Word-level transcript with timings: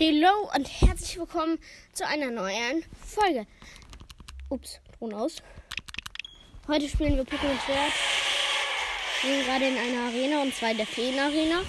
Hallo 0.00 0.48
und 0.54 0.68
herzlich 0.80 1.18
willkommen 1.18 1.58
zu 1.92 2.06
einer 2.06 2.30
neuen 2.30 2.84
Folge. 3.04 3.48
Ups, 4.48 4.78
Ton 4.96 5.12
aus. 5.12 5.42
Heute 6.68 6.88
spielen 6.88 7.16
wir 7.16 7.24
Pokémon 7.24 7.58
Schwert. 7.64 7.92
Wir 9.22 9.34
sind 9.34 9.44
gerade 9.44 9.66
in 9.66 9.76
einer 9.76 10.06
Arena 10.06 10.42
und 10.42 10.54
zwar 10.54 10.70
in 10.70 10.76
der 10.76 10.86
Feen-Arena. 10.86 11.62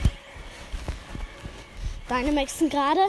Sind 2.50 2.72
gerade. 2.72 3.00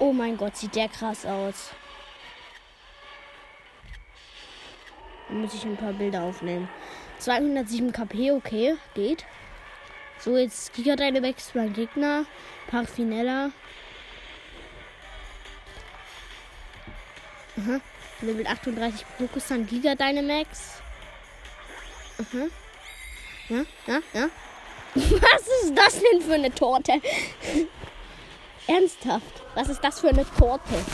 Oh 0.00 0.12
mein 0.12 0.36
Gott, 0.36 0.56
sieht 0.56 0.74
der 0.74 0.88
krass 0.88 1.24
aus. 1.24 1.70
Da 5.28 5.34
muss 5.34 5.54
ich 5.54 5.64
ein 5.64 5.76
paar 5.76 5.92
Bilder 5.92 6.24
aufnehmen. 6.24 6.68
207 7.20 7.92
KP, 7.92 8.32
okay, 8.32 8.76
geht. 8.94 9.24
So, 10.22 10.36
jetzt 10.36 10.74
Giga 10.74 10.96
Dynamax 10.96 11.54
mein 11.54 11.72
Gegner. 11.72 12.26
Parfinella. 12.70 13.50
Aha. 17.56 17.80
Level 18.20 18.46
38 18.46 19.06
Pokéstun 19.18 19.66
Giga 19.66 19.94
Dynamax. 19.94 20.82
Aha. 22.18 22.48
Ja, 23.48 23.64
ja, 23.86 24.00
ja. 24.12 24.28
Was 24.94 25.48
ist 25.62 25.74
das 25.74 26.00
denn 26.00 26.20
für 26.20 26.34
eine 26.34 26.54
Torte? 26.54 27.00
Ernsthaft? 28.66 29.42
Was 29.54 29.70
ist 29.70 29.82
das 29.82 30.00
für 30.00 30.10
eine 30.10 30.26
Torte? 30.36 30.84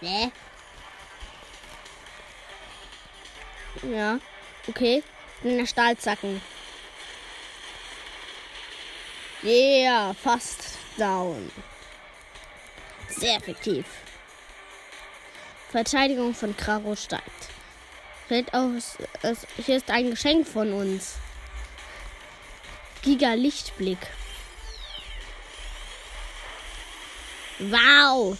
Nee. 0.00 0.30
Ja, 3.82 4.20
okay. 4.68 5.02
In 5.42 5.58
der 5.58 5.66
Stahlzacken. 5.66 6.40
Yeah, 9.42 10.12
fast 10.12 10.76
down. 10.98 11.50
Sehr 13.08 13.36
effektiv. 13.36 13.86
Verteidigung 15.70 16.34
von 16.34 16.54
Kraro 16.56 16.94
steigt. 16.94 17.48
Fällt 18.28 18.52
aus, 18.52 18.98
es, 19.22 19.46
hier 19.64 19.76
ist 19.76 19.90
ein 19.90 20.10
Geschenk 20.10 20.46
von 20.46 20.72
uns. 20.72 21.16
Giga 23.02 23.32
Lichtblick. 23.32 23.98
Wow. 27.60 28.36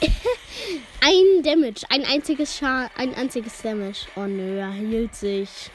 ein 1.00 1.42
Damage, 1.42 1.84
ein 1.88 2.04
einziges 2.04 2.56
Scha 2.56 2.90
ein 2.96 3.12
einziges 3.14 3.60
Damage. 3.60 4.06
Oh 4.14 4.26
nö, 4.26 4.60
er 4.60 4.72
hielt 4.72 5.16
sich. 5.16 5.70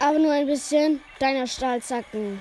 Aber 0.00 0.18
nur 0.18 0.32
ein 0.32 0.46
bisschen 0.46 1.02
deiner 1.18 1.46
Stahlzacken. 1.46 2.40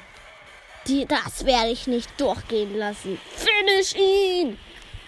Die, 0.86 1.06
das 1.06 1.46
werde 1.46 1.70
ich 1.70 1.88
nicht 1.88 2.20
durchgehen 2.20 2.78
lassen. 2.78 3.20
Finish 3.36 3.96
ihn! 3.96 4.58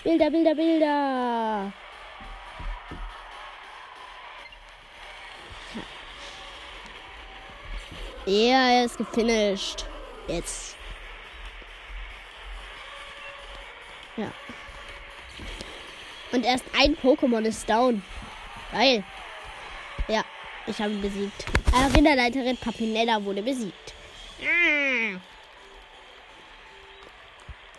Bilder, 0.04 0.32
Bilder, 0.32 0.56
Bilder. 0.56 1.74
Ja, 8.26 8.70
er 8.70 8.86
ist 8.86 8.98
gefinisht. 8.98 9.86
Jetzt. 10.28 10.76
Ja. 14.18 14.32
Und 16.32 16.46
erst 16.46 16.66
ein 16.78 16.96
Pokémon 16.98 17.44
ist 17.44 17.70
down. 17.70 18.04
Geil. 18.72 19.04
Ja, 20.08 20.24
ich 20.70 20.80
habe 20.80 20.92
ihn 20.94 21.02
besiegt. 21.02 21.46
Arenaleiterin 21.74 22.58
Papinella 22.58 23.24
wurde 23.24 23.42
besiegt. 23.42 23.94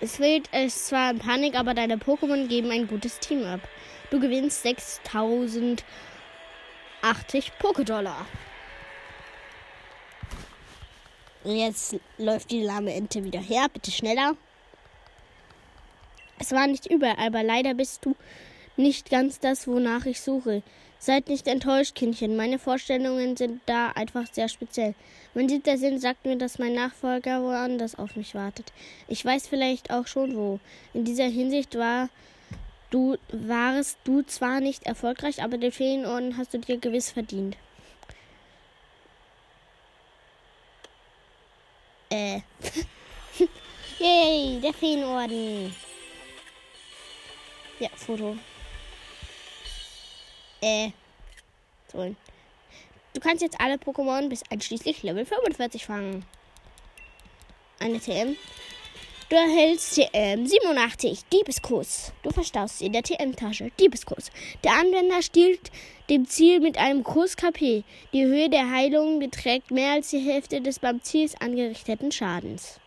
Es 0.01 0.17
fehlt 0.17 0.49
es 0.53 0.87
zwar 0.87 1.11
in 1.11 1.19
Panik, 1.19 1.55
aber 1.55 1.75
deine 1.75 1.97
Pokémon 1.97 2.49
geben 2.49 2.71
ein 2.71 2.87
gutes 2.87 3.19
Team 3.19 3.45
ab. 3.45 3.61
Du 4.11 4.19
gewinnst 4.19 4.63
6080 4.63 5.85
Pokédollar. 7.61 8.27
Jetzt 11.45 11.97
läuft 12.19 12.51
die 12.51 12.63
lahme 12.63 12.93
Ente 12.93 13.25
wieder 13.25 13.41
her. 13.41 13.67
Bitte 13.73 13.91
schneller. 13.91 14.37
Es 16.39 16.53
war 16.53 16.67
nicht 16.67 16.87
überall, 16.91 17.17
aber 17.19 17.43
leider 17.43 17.75
bist 17.75 18.05
du 18.05 18.17
nicht 18.77 19.11
ganz 19.11 19.39
das, 19.39 19.67
wonach 19.69 20.07
ich 20.07 20.21
suche. 20.21 20.63
Seid 21.03 21.31
nicht 21.31 21.49
enttäuscht, 21.49 21.95
Kindchen. 21.95 22.37
Meine 22.37 22.59
Vorstellungen 22.59 23.35
sind 23.35 23.63
da 23.65 23.89
einfach 23.89 24.27
sehr 24.31 24.51
speziell. 24.51 24.95
Mein 25.33 25.49
siebter 25.49 25.79
Sinn 25.79 25.99
sagt 25.99 26.27
mir, 26.27 26.37
dass 26.37 26.59
mein 26.59 26.75
Nachfolger 26.75 27.43
woanders 27.43 27.99
auf 27.99 28.17
mich 28.17 28.35
wartet. 28.35 28.71
Ich 29.09 29.25
weiß 29.25 29.49
vielleicht 29.49 29.91
auch 29.91 30.07
schon 30.07 30.37
wo. 30.37 30.61
In 30.93 31.07
dieser 31.07 31.25
Hinsicht 31.25 31.79
war 31.79 32.11
du 32.91 33.17
warst 33.33 33.97
du 34.05 34.23
zwar 34.23 34.61
nicht 34.61 34.85
erfolgreich, 34.85 35.43
aber 35.43 35.57
den 35.57 35.73
Feenorden 35.73 36.37
hast 36.37 36.53
du 36.53 36.59
dir 36.59 36.77
gewiss 36.77 37.11
verdient. 37.11 37.57
Äh. 42.11 42.41
Yay, 43.99 44.61
der 44.61 44.75
Feenorden. 44.75 45.75
Ja, 47.79 47.89
Foto. 47.97 48.37
Äh. 50.61 50.91
So. 51.93 52.15
Du 53.13 53.21
kannst 53.21 53.43
jetzt 53.43 53.61
alle 53.61 53.75
Pokémon 53.75 54.29
bis 54.29 54.43
einschließlich 54.51 55.03
Level 55.03 55.25
45 55.25 55.85
fangen. 55.85 56.25
Eine 57.81 57.99
TM. 57.99 58.37
Du 59.31 59.37
erhältst 59.37 59.95
TM 59.95 60.45
87, 60.45 61.21
Diebeskuss. 61.33 62.13
Du 62.25 62.31
verstaust 62.31 62.79
sie 62.79 62.87
in 62.87 62.93
der 62.93 63.05
TM-Tasche, 63.05 63.71
Diebeskuss. 63.79 64.31
Der 64.65 64.73
Anwender 64.73 65.23
stiehlt 65.23 65.71
dem 66.09 66.27
Ziel 66.27 66.59
mit 66.59 66.79
einem 66.79 67.05
Kuss 67.05 67.37
KP. 67.37 67.85
Die 68.13 68.25
Höhe 68.25 68.51
der 68.51 68.71
Heilung 68.73 69.21
beträgt 69.21 69.71
mehr 69.71 69.93
als 69.93 70.11
die 70.11 70.19
Hälfte 70.19 70.61
des 70.61 70.81
beim 70.81 71.01
Ziel 71.03 71.31
angerichteten 71.39 72.11
Schadens. 72.11 72.80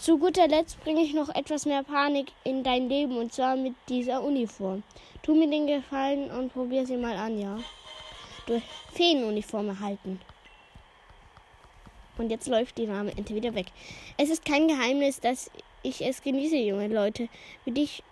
Zu 0.00 0.16
guter 0.16 0.48
Letzt 0.48 0.80
bringe 0.80 1.02
ich 1.02 1.12
noch 1.12 1.28
etwas 1.28 1.66
mehr 1.66 1.82
Panik 1.82 2.32
in 2.42 2.64
dein 2.64 2.88
Leben 2.88 3.18
und 3.18 3.34
zwar 3.34 3.54
mit 3.54 3.74
dieser 3.90 4.22
Uniform. 4.22 4.82
Tu 5.20 5.34
mir 5.34 5.46
den 5.46 5.66
Gefallen 5.66 6.30
und 6.30 6.54
probier 6.54 6.86
sie 6.86 6.96
mal 6.96 7.16
an, 7.16 7.38
ja? 7.38 7.58
Du 8.46 8.62
Feenuniform 8.94 9.68
erhalten. 9.68 10.18
Und 12.16 12.30
jetzt 12.30 12.48
läuft 12.48 12.78
die 12.78 12.86
Name 12.86 13.10
Ente 13.10 13.34
wieder 13.34 13.54
weg. 13.54 13.66
Es 14.16 14.30
ist 14.30 14.46
kein 14.46 14.68
Geheimnis, 14.68 15.20
dass 15.20 15.50
ich 15.82 16.00
es 16.00 16.22
genieße, 16.22 16.56
junge 16.56 16.88
Leute, 16.88 17.28
für 17.64 17.72
dich 17.72 18.02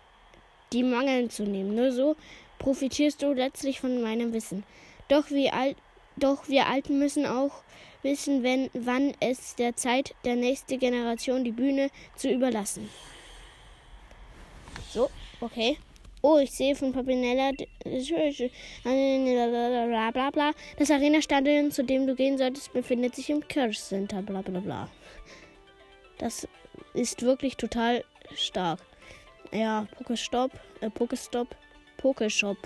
die 0.75 0.83
Mangeln 0.83 1.31
zu 1.31 1.45
nehmen. 1.45 1.75
Nur 1.75 1.93
so 1.93 2.17
profitierst 2.59 3.23
du 3.23 3.33
letztlich 3.33 3.81
von 3.81 4.03
meinem 4.03 4.35
Wissen. 4.35 4.63
Doch 5.09 5.31
wir, 5.31 5.55
Al 5.55 5.75
doch 6.19 6.49
wir 6.49 6.67
Alten 6.67 6.99
müssen 6.99 7.27
auch 7.27 7.63
wissen, 8.03 8.43
wenn, 8.43 8.71
wann 8.75 9.13
es 9.21 9.55
der 9.57 9.77
Zeit 9.77 10.15
der 10.25 10.37
nächsten 10.37 10.79
Generation 10.79 11.45
die 11.45 11.53
Bühne 11.53 11.91
zu 12.17 12.31
überlassen. 12.31 12.89
So, 14.91 15.11
okay. 15.41 15.79
Oh, 16.21 16.39
ich 16.39 16.51
sehe 16.51 16.75
von 16.75 16.93
Papinella 16.93 17.53
bla. 20.33 20.51
Das 20.77 20.91
Arena-Stadion, 20.91 21.71
zu 21.71 21.85
dem 21.85 22.09
du 22.09 22.17
gehen 22.17 22.37
solltest, 22.39 22.73
befindet 22.73 23.15
sich 23.15 23.31
im 23.31 23.47
Kirch 23.47 23.79
Center, 23.79 24.21
bla 24.23 24.43
bla 24.43 24.59
bla. 24.59 24.89
Das 26.19 26.49
ist 26.95 27.23
wirklich 27.23 27.57
total 27.57 28.05
stark. 28.35 28.81
Ja, 29.53 29.87
Pokestop, 29.97 30.51
äh, 30.81 30.91
Pokestop, 30.91 31.55
Pokeshop. 31.99 32.59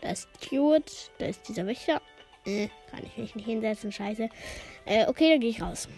Da 0.00 0.10
ist 0.10 0.28
Stuart, 0.42 1.12
da 1.18 1.26
ist 1.26 1.48
dieser 1.48 1.66
Wächter. 1.66 2.02
Äh, 2.44 2.68
kann 2.90 3.04
ich 3.04 3.16
mich 3.16 3.34
nicht 3.34 3.44
hinsetzen, 3.46 3.92
scheiße. 3.92 4.28
Äh, 4.84 5.06
okay, 5.06 5.30
dann 5.30 5.40
gehe 5.40 5.50
ich 5.50 5.62
raus. 5.62 5.88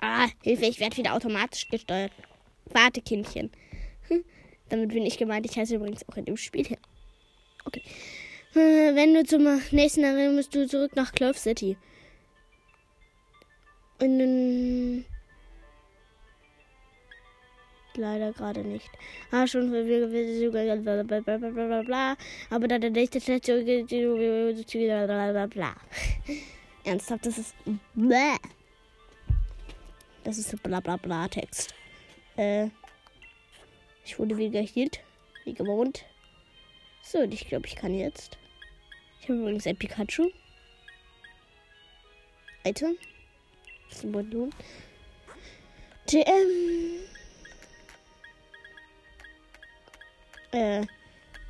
Ah, 0.00 0.28
Hilfe, 0.42 0.66
ich 0.66 0.80
werde 0.80 0.96
wieder 0.96 1.14
automatisch 1.14 1.68
gesteuert. 1.68 2.12
Warte, 2.66 3.02
Kindchen. 3.02 3.50
Hm, 4.08 4.24
damit 4.68 4.90
bin 4.90 5.04
ich 5.04 5.18
gemeint. 5.18 5.46
Ich 5.46 5.56
heiße 5.56 5.76
übrigens 5.76 6.08
auch 6.08 6.16
in 6.16 6.24
dem 6.24 6.36
Spiel 6.36 6.66
hier. 6.66 6.78
Okay. 7.64 7.82
Äh, 8.54 8.94
wenn 8.94 9.14
du 9.14 9.24
zum 9.24 9.60
nächsten 9.70 10.04
Arena 10.04 10.32
musst 10.32 10.54
du 10.54 10.66
zurück 10.66 10.96
nach 10.96 11.12
Clove 11.12 11.38
City. 11.38 11.76
Und 14.00 14.18
dann. 14.18 15.04
Leider 18.00 18.32
gerade 18.32 18.62
nicht. 18.62 18.88
Ah, 19.30 19.46
schon 19.46 19.70
bla 19.70 19.82
Aber 22.48 22.66
da 22.66 22.78
der 22.78 22.88
nächste 22.88 23.20
Station 23.20 23.62
bla 23.66 25.46
bla. 25.46 25.76
Ernsthaft, 26.84 27.26
das 27.26 27.36
ist 27.36 27.54
bla. 27.92 28.38
Das 30.24 30.38
ist 30.38 30.48
so 30.48 30.56
bla 30.56 30.80
bla 30.80 30.96
bla 30.96 31.28
Text. 31.28 31.74
Äh. 32.38 32.68
Ich 34.06 34.18
wurde 34.18 34.38
wieder 34.38 34.62
geheilt. 34.62 35.00
Wie 35.44 35.52
gewohnt. 35.52 36.06
So, 37.02 37.18
und 37.18 37.34
ich 37.34 37.48
glaube, 37.48 37.66
ich 37.66 37.76
kann 37.76 37.92
jetzt. 37.92 38.38
Ich 39.20 39.28
habe 39.28 39.40
übrigens 39.40 39.66
ein 39.66 39.76
Pikachu. 39.76 40.30
Item. 42.64 42.96
Symbolon. 43.90 44.54
TM. 46.06 47.10
Äh, 50.52 50.86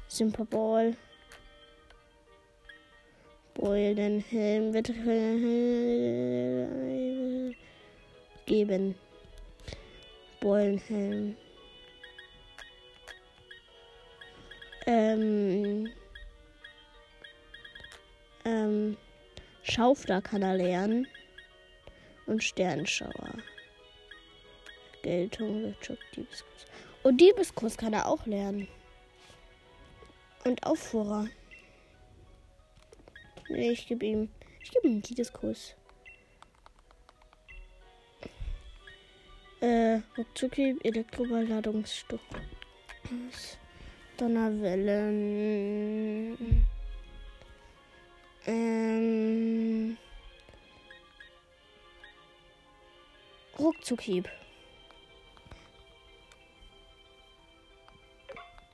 Simperball. 0.09 0.95
Beulen, 3.55 4.21
Helm, 4.21 4.73
wird 4.73 4.91
geben. 8.47 8.95
Beulenhelm. 10.41 11.37
Ähm, 14.87 15.91
ähm, 18.45 18.97
Schaufler 19.63 20.21
kann 20.23 20.43
er 20.43 20.57
lernen. 20.57 21.07
Und 22.27 22.43
Sternschauer. 22.43 23.39
Geltung, 25.03 25.63
Wirtschaft, 25.63 26.03
Diebeskurs. 26.15 26.67
Und 27.03 27.21
Diebeskurs 27.21 27.77
kann 27.77 27.93
er 27.93 28.07
auch 28.07 28.27
lernen. 28.27 28.69
Und 30.45 30.67
Auffuhrer. 30.67 31.29
Nee, 33.49 33.71
ich 33.71 33.87
gebe 33.87 34.07
ihm. 34.07 34.31
Ich 34.63 34.71
gebe 34.71 34.89
ihm 34.89 35.03
Diebeskurs. 35.03 35.75
Äh, 39.61 40.01
Ruckzucki, 40.17 40.77
Elektroballladungsstoff. 40.83 42.21
Donnerwellen. 44.17 45.47
Ähm. 48.47 49.99
Ruckzuckhieb. 53.59 54.29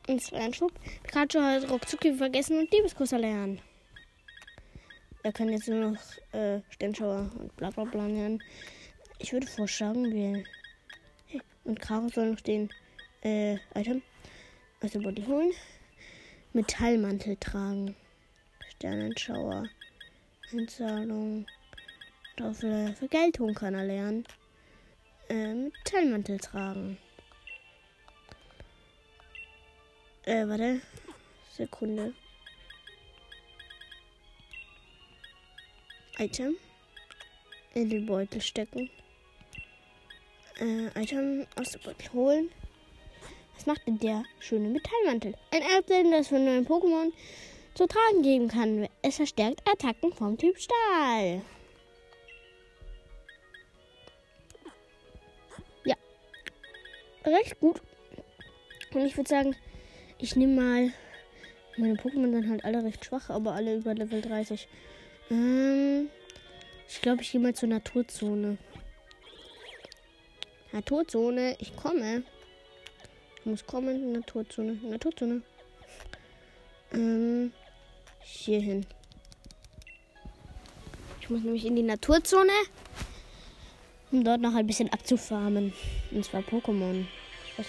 Und 0.08 0.22
zwei 0.22 0.38
Einschub. 0.38 0.72
Pikachu 1.02 1.40
hat 1.40 1.68
Ruckzuckhieb 1.68 2.16
vergessen 2.16 2.58
und 2.58 2.70
Liebeskuss 2.70 3.12
erlernen. 3.12 3.60
Er 5.22 5.32
kann 5.32 5.48
jetzt 5.48 5.68
nur 5.68 5.90
noch 5.90 5.98
äh, 6.32 6.60
Sternschauer 6.70 7.30
und 7.38 7.56
bla 7.56 7.70
bla 7.70 7.84
bla 7.84 8.06
lernen. 8.06 8.40
Ich 9.18 9.32
würde 9.32 9.46
vorschlagen, 9.48 10.12
wir. 10.12 10.44
Und 11.64 11.80
Caro 11.80 12.08
soll 12.08 12.30
noch 12.30 12.40
den 12.40 12.70
äh, 13.24 13.54
Item 13.74 14.02
aus 14.80 14.92
der 14.92 15.00
Body 15.00 15.24
holen. 15.24 15.50
Metallmantel 16.52 17.36
tragen. 17.38 17.96
Sternenschauer. 18.76 19.68
Einzahlung. 20.52 21.46
Auf 22.40 22.58
Vergeltung 22.58 23.54
kann 23.54 23.74
er 23.74 23.84
lernen. 23.84 24.24
Äh, 25.28 25.54
Metallmantel 25.54 26.38
tragen. 26.38 26.98
Äh, 30.26 30.48
warte. 30.48 30.80
Sekunde. 31.52 32.12
Item. 36.18 36.56
In 37.74 37.90
den 37.90 38.06
Beutel 38.06 38.40
stecken. 38.40 38.90
Äh, 40.58 40.88
Item 41.00 41.46
aus 41.54 41.70
dem 41.70 41.82
Beutel 41.82 42.12
holen. 42.12 42.50
Was 43.54 43.66
macht 43.66 43.86
denn 43.86 44.00
der 44.00 44.24
schöne 44.40 44.68
Metallmantel? 44.68 45.34
Ein 45.52 45.62
Erbsen, 45.62 46.10
das 46.10 46.26
von 46.26 46.44
neuen 46.44 46.66
Pokémon 46.66 47.12
zu 47.74 47.86
tragen 47.86 48.22
geben 48.22 48.48
kann. 48.48 48.88
Es 49.02 49.16
verstärkt 49.16 49.62
Attacken 49.68 50.12
vom 50.12 50.36
Typ 50.36 50.58
Stahl. 50.58 51.40
Ja. 55.84 55.94
Recht 57.24 57.60
gut. 57.60 57.80
Und 58.92 59.06
ich 59.06 59.16
würde 59.16 59.28
sagen, 59.28 59.56
ich 60.18 60.36
nehme 60.36 60.60
mal. 60.60 60.92
Meine 61.76 61.94
Pokémon 61.94 62.32
sind 62.32 62.48
halt 62.48 62.64
alle 62.64 62.82
recht 62.82 63.04
schwach, 63.04 63.28
aber 63.28 63.52
alle 63.52 63.76
über 63.76 63.94
Level 63.94 64.22
30. 64.22 64.66
Ähm, 65.30 66.08
ich 66.88 67.02
glaube, 67.02 67.22
ich 67.22 67.32
gehe 67.32 67.40
mal 67.40 67.54
zur 67.54 67.68
Naturzone. 67.68 68.56
Naturzone, 70.72 71.56
ich 71.58 71.76
komme. 71.76 72.22
Ich 73.38 73.46
muss 73.46 73.66
kommen, 73.66 74.12
Naturzone, 74.12 74.78
Naturzone. 74.82 75.42
Ähm, 76.92 77.52
hier 78.22 78.60
hin. 78.60 78.86
Ich 81.20 81.30
muss 81.30 81.42
nämlich 81.42 81.66
in 81.66 81.76
die 81.76 81.82
Naturzone, 81.82 82.52
um 84.12 84.24
dort 84.24 84.40
noch 84.40 84.54
ein 84.54 84.66
bisschen 84.66 84.92
abzufarmen. 84.92 85.72
Und 86.10 86.24
zwar 86.24 86.40
Pokémon. 86.42 87.04
Was 87.56 87.66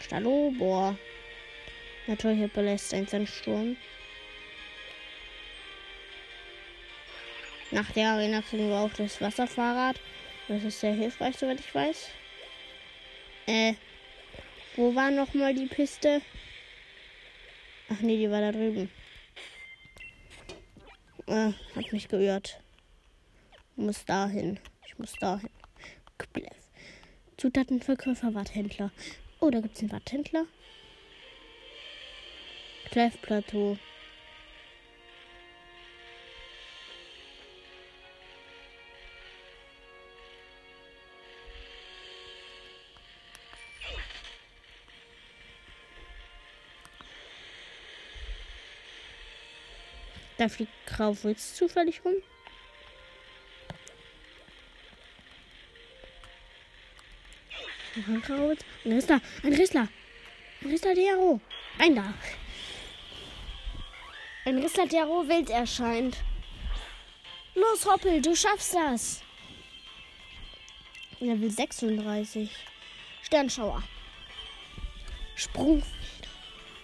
Stalobor. 0.00 0.98
Natürlich 2.06 2.52
belässt 2.52 2.92
ein 2.94 3.06
Sandsturm. 3.06 3.76
Nach 7.70 7.90
der 7.92 8.10
Arena 8.10 8.42
kriegen 8.42 8.68
wir 8.68 8.78
auch 8.78 8.92
das 8.94 9.20
Wasserfahrrad. 9.20 10.00
Das 10.48 10.64
ist 10.64 10.80
sehr 10.80 10.94
hilfreich, 10.94 11.36
soweit 11.36 11.60
ich 11.60 11.72
weiß. 11.72 12.08
Äh, 13.46 13.74
wo 14.76 14.94
war 14.94 15.10
noch 15.10 15.34
mal 15.34 15.54
die 15.54 15.66
Piste? 15.66 16.20
Ach 17.88 18.00
nee, 18.00 18.16
die 18.16 18.30
war 18.30 18.40
da 18.40 18.50
drüben. 18.50 18.90
Äh, 21.26 21.52
hat 21.76 21.92
mich 21.92 22.08
geirrt. 22.08 22.60
Muss 23.76 24.04
dahin. 24.04 24.58
Ich 24.86 24.98
muss 24.98 25.12
dahin. 25.20 25.50
Zutatenverkäufer, 27.36 28.34
Watthändler. 28.34 28.90
Oh, 29.42 29.48
da 29.48 29.60
gibt 29.60 29.74
es 29.74 29.80
einen 29.80 29.92
Watthändler. 29.92 30.46
Clef 32.90 33.20
Plateau. 33.22 33.78
Da 50.36 50.48
fliegt 50.48 50.72
Graufwitz 50.86 51.54
zufällig 51.54 52.04
rum. 52.04 52.14
Ein 58.06 58.22
Graufwitz. 58.22 58.64
Ein 58.84 58.92
Rissler. 58.92 59.20
Ein 59.42 59.54
Rissler. 59.54 59.88
Ein 60.62 60.70
Rissler 60.70 60.94
Dero. 60.94 61.40
Ein 61.78 61.94
da. 61.94 62.14
Ein 64.44 64.58
Rissler 64.58 64.86
Dero 64.86 65.28
wild 65.28 65.50
erscheint. 65.50 66.16
Los, 67.54 67.84
Hoppel, 67.86 68.22
du 68.22 68.34
schaffst 68.34 68.74
das. 68.74 69.22
Level 71.18 71.50
36. 71.50 72.50
Sternschauer. 73.22 73.82
Sprung. 75.34 75.82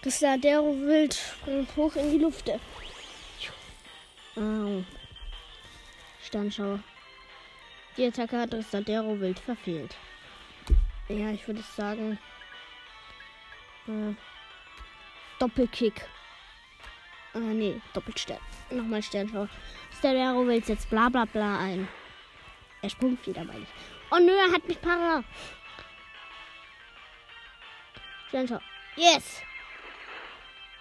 Rissler 0.05 0.39
Dero 0.39 0.77
wild 0.81 1.15
springt 1.15 1.77
hoch 1.77 1.97
in 1.97 2.11
die 2.11 2.19
Lufte. 2.19 2.61
Oh. 4.37 4.83
Sternschauer. 6.23 6.81
Die 7.97 8.05
Attacke 8.05 8.39
hat 8.39 8.53
Restadero 8.53 9.19
wild 9.19 9.39
verfehlt. 9.39 9.97
Ja, 11.09 11.31
ich 11.31 11.47
würde 11.47 11.63
sagen. 11.63 12.19
Äh, 13.87 14.15
Doppelkick. 15.39 16.09
Äh, 17.35 17.39
nee, 17.39 17.81
Doppelstern. 17.93 18.39
Nochmal 18.71 19.03
Sternschauer. 19.03 19.49
Sternschauer 19.99 20.47
will 20.47 20.63
jetzt 20.67 20.91
bla 20.91 21.09
bla 21.09 21.25
bla 21.25 21.59
ein. 21.59 21.89
Er 22.83 22.91
sprungt 22.91 23.25
wieder 23.27 23.45
bei. 23.45 23.55
Oh 24.11 24.19
nö, 24.19 24.33
er 24.33 24.53
hat 24.53 24.67
mich 24.67 24.81
para. 24.81 25.23
Sternschauer. 28.29 28.63
Yes! 28.97 29.43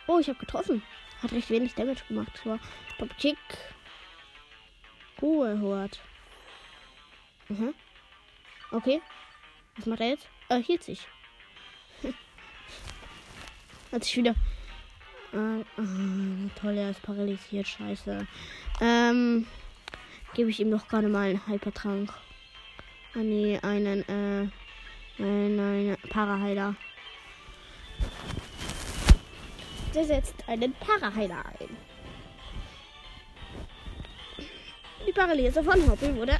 Oh, 0.08 0.20
ich 0.20 0.27
habe 0.27 0.39
getroffen. 0.39 0.82
Hat 1.22 1.32
recht 1.32 1.50
wenig 1.50 1.75
Damage 1.75 2.03
gemacht. 2.08 2.41
Aber 2.46 2.60
Doppelkick. 2.98 3.38
Ruhe 5.22 5.60
hört. 5.60 6.00
Mhm. 7.50 7.74
Okay. 8.72 9.01
Was 9.77 9.86
macht 9.86 10.00
er 10.00 10.10
jetzt? 10.10 10.27
Er 10.50 10.58
hielt 10.58 10.84
sich. 10.84 11.08
Hat 13.91 14.03
sich 14.03 14.17
wieder. 14.17 14.36
Äh, 15.34 15.62
äh, 15.62 16.50
toll, 16.60 16.77
er 16.77 16.91
ist 16.91 17.01
paralysiert. 17.01 17.67
Scheiße. 17.67 18.27
Ähm. 18.82 19.48
Gebe 20.36 20.50
ich 20.50 20.60
ihm 20.60 20.70
doch 20.70 20.86
gerade 20.89 21.08
mal 21.08 21.29
einen 21.29 21.48
Hypertrank. 21.48 22.12
Ah, 23.13 23.20
nee, 23.20 23.58
einen, 23.62 24.01
äh. 24.10 24.50
Nein, 25.17 25.55
nein, 25.55 25.98
Paraheiler. 26.10 26.75
Der 29.94 30.03
setzt 30.03 30.36
einen 30.50 30.74
Paraheiler 30.74 31.41
ein. 31.58 31.70
Die 35.08 35.13
Parallese 35.13 35.63
von 35.63 35.89
Hoppel 35.89 36.13
wurde 36.17 36.38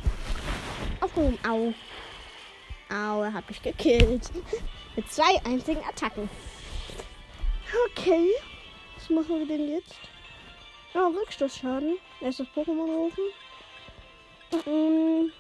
aufgehoben. 1.00 1.39
Au. 1.48 1.74
Au, 2.89 3.24
er 3.24 3.34
hat 3.34 3.48
mich 3.50 3.62
gekillt. 3.62 4.32
Mit 4.96 5.12
zwei 5.12 5.44
einzigen 5.44 5.84
Attacken. 5.84 6.30
Okay. 7.89 8.30
Was 8.96 9.10
machen 9.10 9.39
wir 9.39 9.46
denn 9.46 9.70
jetzt? 9.70 9.96
Oh, 10.94 11.08
Rückstoßschaden. 11.08 11.98
Erst 12.22 12.39
das 12.39 12.48
Pokémon 12.56 12.89
rufen. 12.89 13.24
Ähm, 14.65 15.32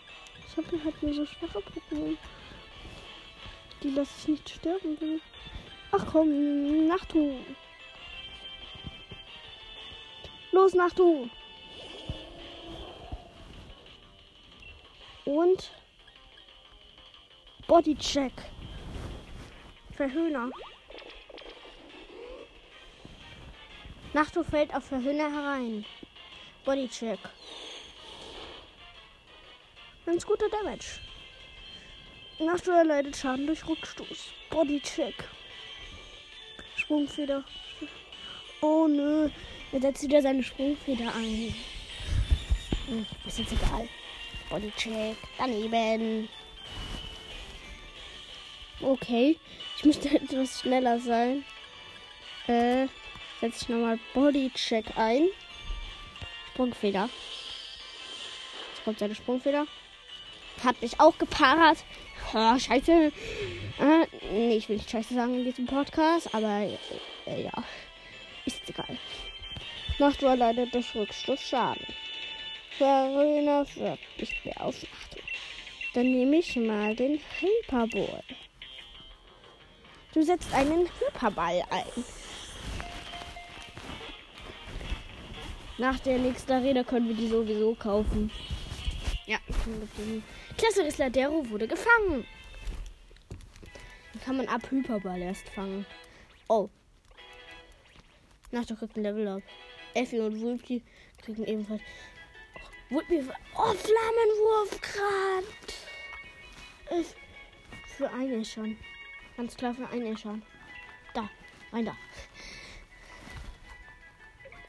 ich 0.47 0.57
habe 0.57 0.83
halt 0.83 1.03
nur 1.03 1.13
so 1.13 1.25
schwache 1.25 1.59
Pokémon. 1.59 2.17
Die 3.83 3.89
lasse 3.91 4.11
ich 4.19 4.27
nicht 4.27 4.49
sterben 4.49 4.99
will. 4.99 5.21
Ach 5.91 6.05
komm, 6.11 6.87
Nachtruhe. 6.87 7.39
Los, 10.51 10.73
Nachtruhe. 10.73 11.29
Und 15.25 15.71
Bodycheck. 17.67 18.31
Verhöhner. 19.91 20.51
Nachtruhe 24.13 24.43
fällt 24.43 24.73
auf 24.73 24.85
Verhöhner 24.85 25.31
herein. 25.31 25.83
Bodycheck. 26.63 27.17
Ganz 30.05 30.23
guter 30.27 30.47
Damage. 30.49 30.99
Nachtruhe 32.37 32.75
erleidet 32.75 33.17
Schaden 33.17 33.47
durch 33.47 33.67
Rückstoß. 33.67 34.29
Bodycheck. 34.51 35.15
Sprungfeder. 36.75 37.43
Oh 38.61 38.87
nö. 38.87 39.27
Er 39.71 39.81
setzt 39.81 40.03
wieder 40.03 40.21
seine 40.21 40.43
Sprungfeder 40.43 41.15
ein. 41.15 41.55
Hm, 42.87 43.05
ist 43.25 43.39
jetzt 43.39 43.53
egal. 43.53 43.89
Bodycheck. 44.51 45.17
Daneben. 45.39 46.29
Okay. 48.81 49.37
Ich 49.77 49.85
möchte 49.85 50.09
etwas 50.15 50.61
schneller 50.61 50.99
sein. 50.99 51.43
Äh, 52.47 52.87
setze 53.41 53.63
ich 53.63 53.69
nochmal 53.69 53.99
Bodycheck 54.13 54.97
ein. 54.97 55.27
Sprungfeder. 56.53 57.09
Jetzt 58.73 58.83
kommt 58.83 58.99
seine 58.99 59.15
Sprungfeder. 59.15 59.65
Hat 60.63 60.81
mich 60.81 60.99
auch 60.99 61.17
gepaart. 61.17 61.79
Oh, 62.33 62.57
scheiße. 62.57 62.91
Äh, 62.91 64.07
nee, 64.31 64.57
ich 64.57 64.67
will 64.67 64.77
nicht 64.77 64.89
scheiße 64.89 65.13
sagen 65.13 65.35
in 65.35 65.45
diesem 65.45 65.67
Podcast, 65.67 66.33
aber 66.33 66.67
äh, 67.27 67.43
ja. 67.43 67.51
Ist 68.45 68.67
egal. 68.67 68.97
Macht 69.99 70.21
du 70.21 70.33
leider 70.33 70.65
durch 70.65 70.93
Rückstoß 70.95 71.39
Schaden. 71.39 71.85
Verröhner 72.77 73.65
wird 73.75 73.99
mehr 74.43 74.61
aufmachen. 74.61 75.21
Dann 75.93 76.11
nehme 76.11 76.37
ich 76.37 76.55
mal 76.55 76.95
den 76.95 77.21
Hyperball. 77.39 78.23
Du 80.15 80.23
setzt 80.23 80.51
einen 80.53 80.87
Hyperball 80.99 81.61
ein. 81.69 82.05
Nach 85.77 85.99
der 85.99 86.17
nächsten 86.19 86.53
Arena 86.53 86.85
können 86.85 87.09
wir 87.09 87.15
die 87.15 87.27
sowieso 87.27 87.75
kaufen. 87.75 88.31
Ja, 89.25 89.39
Klasse 90.57 90.83
ist 90.83 90.99
Ladero 90.99 91.49
wurde 91.49 91.67
gefangen. 91.67 92.25
Den 94.13 94.21
kann 94.21 94.37
man 94.37 94.47
ab 94.47 94.61
Hyperball 94.71 95.21
erst 95.21 95.49
fangen. 95.49 95.85
Oh. 96.47 96.69
Nach 98.51 98.63
der 98.63 98.77
kriegt 98.77 98.95
ein 98.95 99.03
Level 99.03 99.27
up. 99.27 99.43
Effi 99.95 100.21
und 100.21 100.39
Wulpi 100.39 100.81
kriegen 101.25 101.43
ebenfalls. 101.43 101.81
Oh, 102.55 102.95
Wulpi. 102.95 103.21
Oh, 103.57 103.73
Flammenwurf 103.73 104.79
gerade. 104.79 105.47
Ist 107.01 107.17
für 107.97 108.09
eine 108.11 108.45
schon. 108.45 108.77
Ganz 109.37 109.55
klar 109.55 109.73
für 109.73 109.87
eine 109.89 110.17
schon. 110.17 110.43
Da, 111.13 111.29
rein 111.71 111.85
da. 111.85 111.95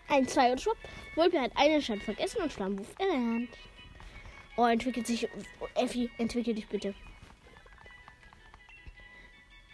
Ein, 0.08 0.26
zwei 0.26 0.52
und 0.52 0.60
schwupp. 0.60 0.78
Wulpi 1.14 1.36
hat 1.36 1.56
einen 1.56 1.82
Stand 1.82 2.02
vergessen 2.02 2.42
und 2.42 2.52
Flammenwurf 2.52 2.94
erlernt. 2.98 3.50
Oh, 4.56 4.64
entwickelt 4.64 5.06
sich. 5.06 5.28
Effi, 5.74 6.10
entwickel 6.18 6.54
dich 6.54 6.66
bitte. 6.68 6.94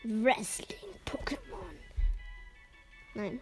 Wrestling-Pokémon. 0.04 1.76
Nein. 3.14 3.40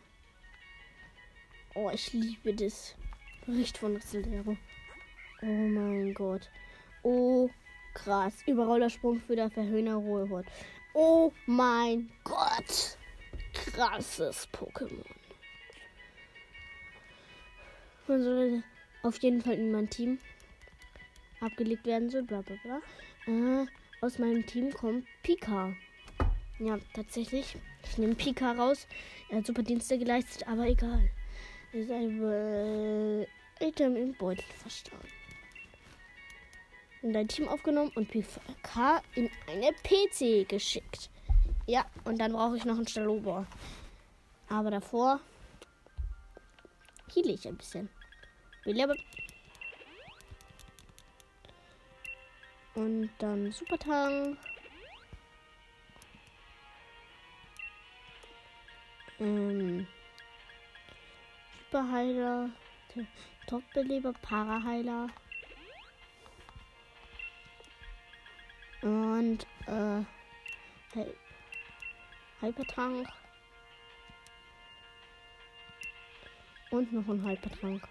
Oh, 1.74 1.90
ich 1.90 2.12
liebe 2.12 2.52
das. 2.52 2.94
Bericht 3.46 3.78
von 3.78 3.96
Rissildero. 3.96 4.56
Oh 5.42 5.46
mein 5.46 6.12
Gott. 6.12 6.50
Oh, 7.02 7.48
krass. 7.94 8.42
Überrollersprung 8.46 9.20
für 9.20 9.36
der 9.36 9.50
Verhöhner 9.50 9.94
Ruhehort. 9.94 10.46
Oh 10.92 11.32
mein 11.46 12.10
Gott. 12.24 12.98
Krasses 13.54 14.48
Pokémon. 14.52 15.04
Man 18.08 18.22
soll 18.22 18.62
auf 19.02 19.22
jeden 19.22 19.40
Fall 19.40 19.54
in 19.54 19.70
mein 19.70 19.88
Team 19.88 20.18
abgelegt 21.40 21.86
werden 21.86 22.10
soll. 22.10 22.22
Bla 22.24 22.42
bla 22.42 22.56
bla. 22.62 22.80
Äh, 23.26 23.66
aus 24.00 24.18
meinem 24.18 24.44
Team 24.46 24.72
kommt 24.72 25.06
Pika. 25.22 25.72
Ja, 26.58 26.78
tatsächlich. 26.92 27.56
Ich 27.84 27.98
nehme 27.98 28.14
Pika 28.14 28.52
raus. 28.52 28.86
Er 29.28 29.38
hat 29.38 29.46
super 29.46 29.62
Dienste 29.62 29.96
geleistet, 29.96 30.46
aber 30.48 30.66
egal. 30.66 31.08
Er 31.72 31.80
ist 31.80 31.90
ein 31.90 32.22
äh, 32.22 33.26
Item 33.60 33.94
im 33.94 34.14
Beutel 34.14 34.44
verstaut. 34.58 35.19
In 37.02 37.12
dein 37.12 37.28
Team 37.28 37.48
aufgenommen 37.48 37.90
und 37.94 38.10
PK 38.10 39.02
in 39.14 39.30
eine 39.48 39.72
PC 39.72 40.48
geschickt. 40.48 41.10
Ja, 41.66 41.86
und 42.04 42.20
dann 42.20 42.32
brauche 42.32 42.56
ich 42.56 42.64
noch 42.64 42.76
einen 42.76 42.86
Stalober. 42.86 43.46
Aber 44.48 44.70
davor 44.70 45.20
heal 47.14 47.30
ich 47.30 47.46
ein 47.46 47.56
bisschen. 47.56 47.88
Und 52.74 53.10
dann 53.18 53.50
Supertang. 53.52 54.36
Ähm. 59.18 59.86
Superheiler. 61.64 62.50
Topbeleber, 63.46 64.12
Paraheiler. 64.14 65.08
Und 68.82 69.46
äh. 69.66 70.04
Hy 70.94 71.06
Hypertrank. 72.40 73.06
Und 76.70 76.92
noch 76.92 77.06
ein 77.08 77.24
Hypertrank. 77.24 77.86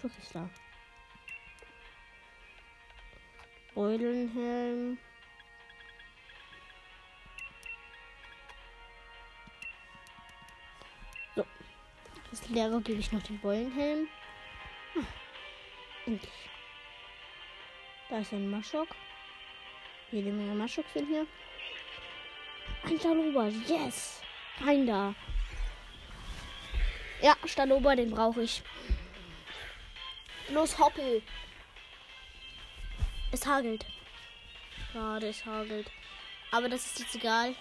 Wirklich 0.00 0.28
da. 0.32 0.48
Eulenhelm. 3.76 4.98
So. 11.36 11.46
Das 12.30 12.48
Lehrer 12.48 12.80
gebe 12.80 12.98
ich 12.98 13.12
noch 13.12 13.22
den 13.22 13.38
Beulenhelm. 13.40 14.08
Ah, 14.96 15.04
endlich. 16.06 16.50
Da 18.08 18.18
ist 18.18 18.32
ein 18.32 18.50
Maschok. 18.50 18.88
Jede 20.12 20.32
Menge 20.32 20.54
Maschoks 20.54 20.92
sind 20.92 21.06
hier. 21.06 21.26
Ein 22.82 22.98
Stalober. 22.98 23.48
Yes. 23.68 24.20
Rein 24.60 24.86
da. 24.86 25.14
Ja, 27.22 27.36
Stalober, 27.44 27.94
den 27.94 28.10
brauche 28.10 28.42
ich. 28.42 28.62
Los, 30.48 30.78
Hoppel. 30.78 31.22
Es 33.30 33.46
hagelt. 33.46 33.86
Gerade 34.92 35.28
es 35.28 35.44
hagelt. 35.46 35.90
Aber 36.50 36.68
das 36.68 36.86
ist 36.86 36.98
jetzt 36.98 37.14
egal. 37.14 37.54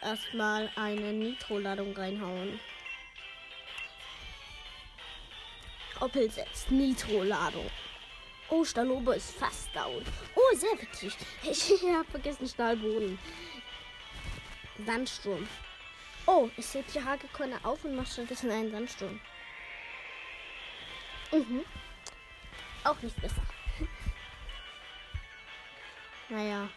Erstmal 0.00 0.70
eine 0.76 1.12
Nitro-Ladung 1.12 1.94
reinhauen. 1.94 2.58
Opel 6.00 6.30
setzt 6.30 6.70
Nitro-Ladung. 6.70 7.68
Oh, 8.50 8.64
Stalobe 8.64 9.14
ist 9.14 9.32
fast 9.32 9.74
down. 9.74 10.02
Oh, 10.34 10.56
sehr 10.56 10.80
witzig. 10.80 11.14
Ich 11.42 11.70
habe 11.82 12.10
vergessen 12.10 12.48
Stahlboden. 12.48 13.18
Sandsturm. 14.86 15.46
Oh, 16.26 16.48
ich 16.56 16.66
setze 16.66 16.98
die 16.98 17.04
Hagekorne 17.04 17.58
auf 17.62 17.84
und 17.84 17.96
mache 17.96 18.06
stattdessen 18.06 18.50
einen 18.50 18.70
Sandsturm. 18.70 19.20
Mhm. 21.32 21.64
Auch 22.84 23.00
nicht 23.02 23.20
besser. 23.20 23.42
Naja, 26.30 26.68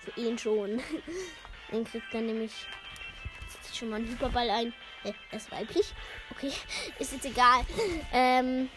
für 0.00 0.20
ihn 0.20 0.36
schon. 0.36 0.82
Dann 1.70 1.84
kriegt 1.84 2.12
er 2.12 2.22
nämlich 2.22 2.52
schon 3.72 3.88
mal 3.88 3.96
einen 3.96 4.08
Hyperball 4.08 4.50
ein. 4.50 4.74
er 5.04 5.14
ist 5.36 5.52
weiblich. 5.52 5.92
Okay, 6.30 6.52
ist 6.98 7.12
jetzt 7.12 7.24
egal. 7.24 7.64
Ähm, 8.12 8.68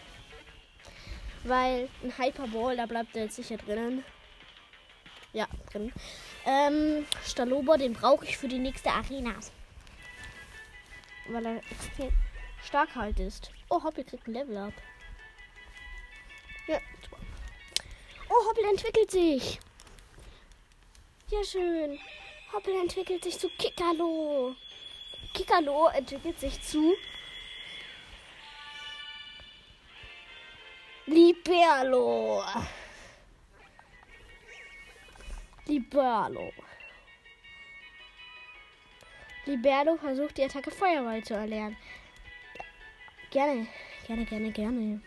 Weil 1.49 1.89
ein 2.03 2.15
Hyperball, 2.15 2.77
da 2.77 2.85
bleibt 2.85 3.15
er 3.15 3.23
jetzt 3.23 3.37
sicher 3.37 3.57
drinnen. 3.57 4.05
Ja, 5.33 5.47
drin. 5.71 5.91
Ähm, 6.45 7.07
Stalober, 7.25 7.75
den 7.75 7.93
brauche 7.93 8.23
ich 8.23 8.37
für 8.37 8.47
die 8.47 8.59
nächste 8.59 8.91
Arena. 8.91 9.33
Weil 11.27 11.45
er 11.47 11.57
extrem 11.71 12.11
stark 12.63 12.93
halt 12.93 13.19
ist. 13.19 13.49
Oh, 13.67 13.81
Hoppel 13.83 14.03
kriegt 14.03 14.27
ein 14.27 14.33
Level 14.33 14.57
up. 14.57 14.73
Ja. 16.67 16.77
Oh, 18.29 18.47
Hoppel 18.47 18.65
entwickelt 18.65 19.09
sich. 19.09 19.59
Ja, 21.31 21.43
schön. 21.43 21.99
Hoppel 22.53 22.75
entwickelt 22.75 23.23
sich 23.23 23.39
zu 23.39 23.49
Kikalo. 23.49 24.55
Kikalo 25.33 25.87
entwickelt 25.87 26.39
sich 26.39 26.61
zu 26.61 26.95
Liberlo. 31.09 32.43
Liberlo. 35.65 36.53
Liberlo 39.45 39.97
versucht 39.97 40.37
die 40.37 40.43
Attacke 40.43 40.69
Feuerball 40.69 41.23
zu 41.23 41.33
erlernen. 41.33 41.75
Gerne, 43.31 43.67
gerne, 44.05 44.25
gerne, 44.25 44.51
gerne. 44.51 45.01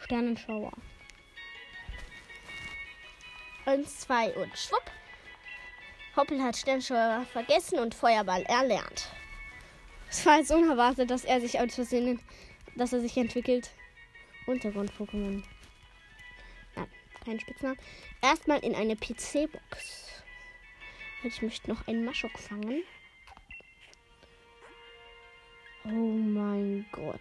Sternenschauer. 0.00 0.72
Eins, 3.64 4.00
zwei 4.00 4.30
und 4.34 4.58
schwupp. 4.58 4.90
Hoppel 6.16 6.42
hat 6.42 6.54
Sternenschauer 6.54 7.24
vergessen 7.32 7.78
und 7.78 7.94
Feuerball 7.94 8.42
erlernt. 8.42 9.08
Es 10.10 10.26
war 10.26 10.36
jetzt 10.38 10.50
unerwartet, 10.50 11.10
dass 11.10 11.24
er 11.24 11.40
sich 11.40 11.58
aus 11.58 11.74
Versehen, 11.74 12.20
dass 12.76 12.92
er 12.92 13.00
sich 13.00 13.16
entwickelt. 13.16 13.70
Untergrund-Pokémon. 14.48 15.42
Nein, 16.74 16.88
kein 17.24 17.40
Spitznamen. 17.40 17.78
Erstmal 18.22 18.60
in 18.60 18.74
eine 18.74 18.96
PC-Box. 18.96 20.22
Ich 21.24 21.42
möchte 21.42 21.70
noch 21.70 21.86
einen 21.86 22.04
Maschok 22.04 22.38
fangen. 22.38 22.82
Oh 25.84 25.90
mein 25.90 26.86
Gott. 26.92 27.20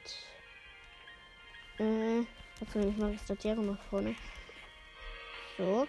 Äh, 1.80 2.24
also 2.60 2.90
ich 2.90 2.98
mache 2.98 3.14
das 3.14 3.24
Statiero 3.24 3.62
nach 3.62 3.82
vorne. 3.90 4.16
So. 5.58 5.88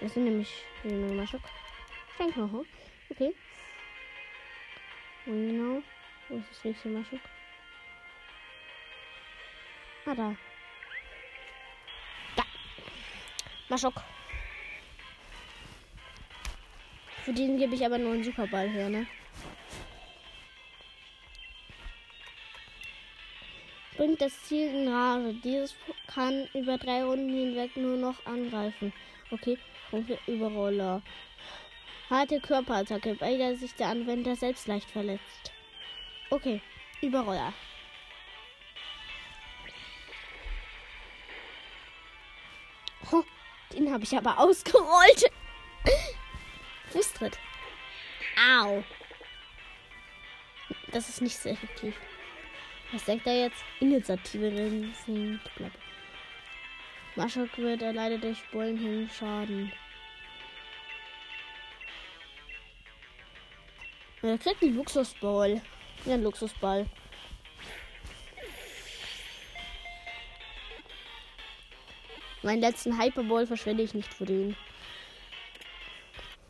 Das 0.00 0.12
sind 0.12 0.24
nämlich 0.24 0.52
die 0.82 0.92
Maschok. 0.92 1.42
Steinknochen. 2.16 2.66
Okay. 3.10 3.34
Und 5.26 5.48
genau. 5.48 5.82
Wo 6.28 6.36
ist 6.36 6.50
das 6.50 6.64
nächste 6.64 6.88
Maschok? 6.88 7.20
Ah, 10.06 10.14
da. 10.14 10.36
Da. 12.36 12.44
Maschok. 13.68 13.94
Für 17.24 17.32
den 17.32 17.56
gebe 17.56 17.74
ich 17.74 17.84
aber 17.86 17.96
nur 17.96 18.12
einen 18.12 18.24
Superball 18.24 18.68
her, 18.68 18.90
ne? 18.90 19.06
Bringt 23.96 24.20
das 24.20 24.42
Ziel 24.42 24.68
in 24.68 24.88
Rage. 24.88 25.32
Dieses 25.42 25.74
kann 26.06 26.48
über 26.52 26.76
drei 26.76 27.02
Runden 27.02 27.32
hinweg 27.32 27.74
nur 27.76 27.96
noch 27.96 28.26
angreifen. 28.26 28.92
Okay, 29.30 29.56
Überroller. 30.26 31.00
Harte 32.10 32.40
Körperattacke, 32.40 33.14
bei 33.14 33.36
der 33.36 33.56
sich 33.56 33.74
der 33.74 33.88
Anwender 33.88 34.36
selbst 34.36 34.66
leicht 34.66 34.90
verletzt. 34.90 35.52
Okay, 36.28 36.60
Überroller. 37.00 37.54
Den 43.74 43.92
habe 43.92 44.04
ich 44.04 44.16
aber 44.16 44.38
ausgerollt. 44.38 45.30
Fußtritt. 46.92 47.38
Au. 48.60 48.82
Das 50.92 51.08
ist 51.08 51.22
nicht 51.22 51.36
sehr 51.36 51.52
effektiv. 51.52 51.94
Was 52.92 53.04
denkt 53.04 53.26
er 53.26 53.44
jetzt? 53.44 53.64
Initiative 53.80 54.50
sind. 55.04 55.40
Maschok 57.16 57.58
wird 57.58 57.82
erleidet 57.82 58.24
durch 58.24 58.38
Bullenhängen 58.50 59.10
Schaden. 59.10 59.72
Er 64.22 64.38
kriegt 64.38 64.62
einen 64.62 64.76
Luxusball. 64.76 65.60
Ja, 66.06 66.16
Luxusball. 66.16 66.86
Meinen 72.44 72.60
letzten 72.60 73.00
Hyperball 73.00 73.46
verschwende 73.46 73.82
ich 73.82 73.94
nicht 73.94 74.12
für 74.12 74.26
den. 74.26 74.54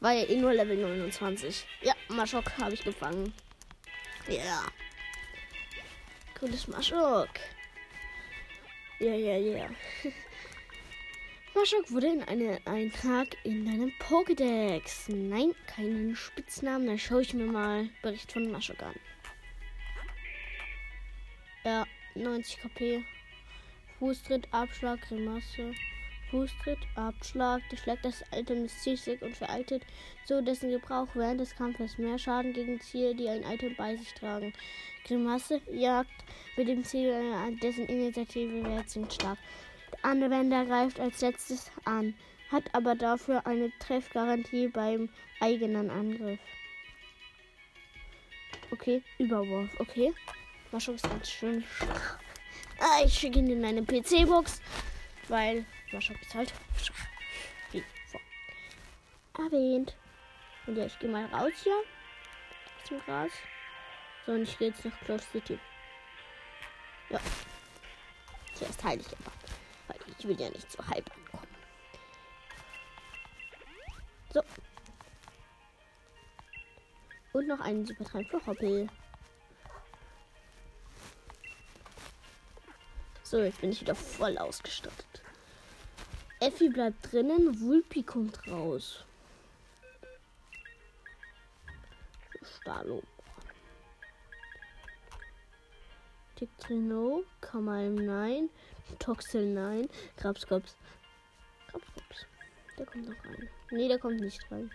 War 0.00 0.12
ja 0.12 0.28
eh 0.28 0.37
nur 0.37 0.52
Level 0.52 0.76
29. 0.76 1.64
Ja, 1.83 1.94
Maschok 2.09 2.59
habe 2.59 2.74
ich 2.74 2.83
gefangen. 2.83 3.33
Ja. 4.26 4.35
Yeah. 4.35 4.62
Cooles 6.37 6.66
Maschok. 6.66 7.28
Ja, 8.98 9.14
ja, 9.14 9.37
ja. 9.37 9.70
Maschok 11.54 11.92
wurde 11.92 12.09
in 12.09 12.24
eine 12.24 12.61
Eintrag 12.64 13.37
in 13.44 13.64
deinem 13.64 13.92
Pokédex. 14.00 15.12
Nein, 15.14 15.54
keinen 15.68 16.16
Spitznamen. 16.16 16.88
Dann 16.88 16.98
schaue 16.98 17.22
ich 17.22 17.35
mir 17.35 17.46
mal 17.46 17.88
Bericht 18.02 18.33
von 18.33 18.50
Maschok 18.50 18.83
an. 18.83 18.96
Ja, 21.64 21.87
90 22.16 22.59
KP. 22.62 23.04
Fußtritt, 24.05 24.47
Abschlag, 24.51 25.01
Grimasse. 25.09 25.73
Fußtritt, 26.31 26.81
Abschlag, 26.95 27.62
durchschlägt 27.71 28.05
das 28.05 28.23
Item 28.33 28.67
ist 28.67 28.83
zielsig 28.83 29.23
und 29.23 29.35
veraltet, 29.35 29.83
so 30.27 30.43
dessen 30.43 30.71
Gebrauch 30.71 31.09
während 31.14 31.40
des 31.40 31.57
Kampfes 31.57 31.97
mehr 31.97 32.19
Schaden 32.19 32.53
gegen 32.53 32.79
Ziele, 32.83 33.14
die 33.14 33.31
ein 33.31 33.45
Item 33.45 33.75
bei 33.77 33.97
sich 33.97 34.12
tragen. 34.12 34.53
Grimasse 35.07 35.62
jagt 35.71 36.11
mit 36.59 36.69
dem 36.69 36.85
Ziel, 36.85 37.09
äh, 37.09 37.57
dessen 37.62 37.87
Initiative 37.87 38.62
Wert 38.64 38.90
sind 38.90 39.11
stark. 39.11 39.38
Der 39.93 40.05
Anwender 40.05 40.67
greift 40.67 41.01
als 41.01 41.23
letztes 41.23 41.71
an, 41.87 42.14
hat 42.53 42.64
aber 42.75 42.95
dafür 42.97 43.47
eine 43.47 43.73
Treffgarantie 43.79 44.69
beim 44.69 45.09
eigenen 45.40 45.88
Angriff. 45.88 46.40
Okay, 48.71 49.03
Überwurf, 49.19 49.71
okay. 49.79 50.12
Maschung 50.73 50.97
ist 50.97 51.09
ganz 51.09 51.31
schön 51.31 51.62
schwach. 51.62 52.19
Ah, 52.79 53.03
ich 53.05 53.15
schicke 53.15 53.39
ihn 53.39 53.51
in 53.51 53.61
meine 53.61 53.83
PC-Box, 53.83 54.61
weil 55.29 55.65
halt 56.35 56.53
schwach. 56.77 57.07
Wie 57.73 57.85
vor 58.11 58.21
erwähnt. 59.39 59.95
Und 60.67 60.77
ja, 60.77 60.87
ich 60.87 60.99
gehe 60.99 61.11
mal 61.11 61.27
raus 61.27 61.53
hier. 61.63 61.83
Zum 62.85 63.01
Gras. 63.01 63.31
So, 64.27 64.33
und 64.33 64.43
ich 64.43 64.59
gehe 64.59 64.69
jetzt 64.69 64.85
nach 64.85 64.99
Close 65.01 65.25
City. 65.31 65.59
Ja. 67.11 67.21
Zuerst 68.55 68.83
heile 68.83 69.01
ich 69.01 69.07
aber. 69.07 69.33
Weil 69.89 70.15
ich 70.19 70.27
will 70.27 70.41
ja 70.41 70.49
nicht 70.51 70.71
so 70.71 70.79
halb 70.87 71.11
ankommen. 71.11 71.55
So. 74.33 74.43
Und 77.33 77.49
noch 77.49 77.61
einen 77.61 77.85
Supertrank 77.85 78.29
für 78.31 78.47
Hoppel. 78.47 78.89
So, 83.35 83.42
jetzt 83.42 83.61
bin 83.61 83.73
ich 83.73 83.81
wieder 83.81 83.97
voll 83.97 84.38
ausgestattet. 84.38 85.20
Effi 86.38 86.68
bleibt 86.68 87.12
drinnen, 87.12 87.61
Wulpi 87.61 88.05
kommt 88.05 88.38
raus. 88.47 89.05
Stalo. 92.61 93.03
Tiktrino, 96.37 97.25
Kamal 97.40 97.90
nein, 97.90 98.51
Toxel 99.01 99.53
nein, 99.53 99.88
Krabskops. 100.16 100.77
Krabskops. 101.73 102.27
Der 102.79 102.87
kommt 102.87 103.09
noch 103.09 103.25
rein. 103.25 103.49
Nee, 103.73 103.88
der 103.88 103.99
kommt 103.99 104.20
nicht 104.20 104.49
rein. 104.49 104.70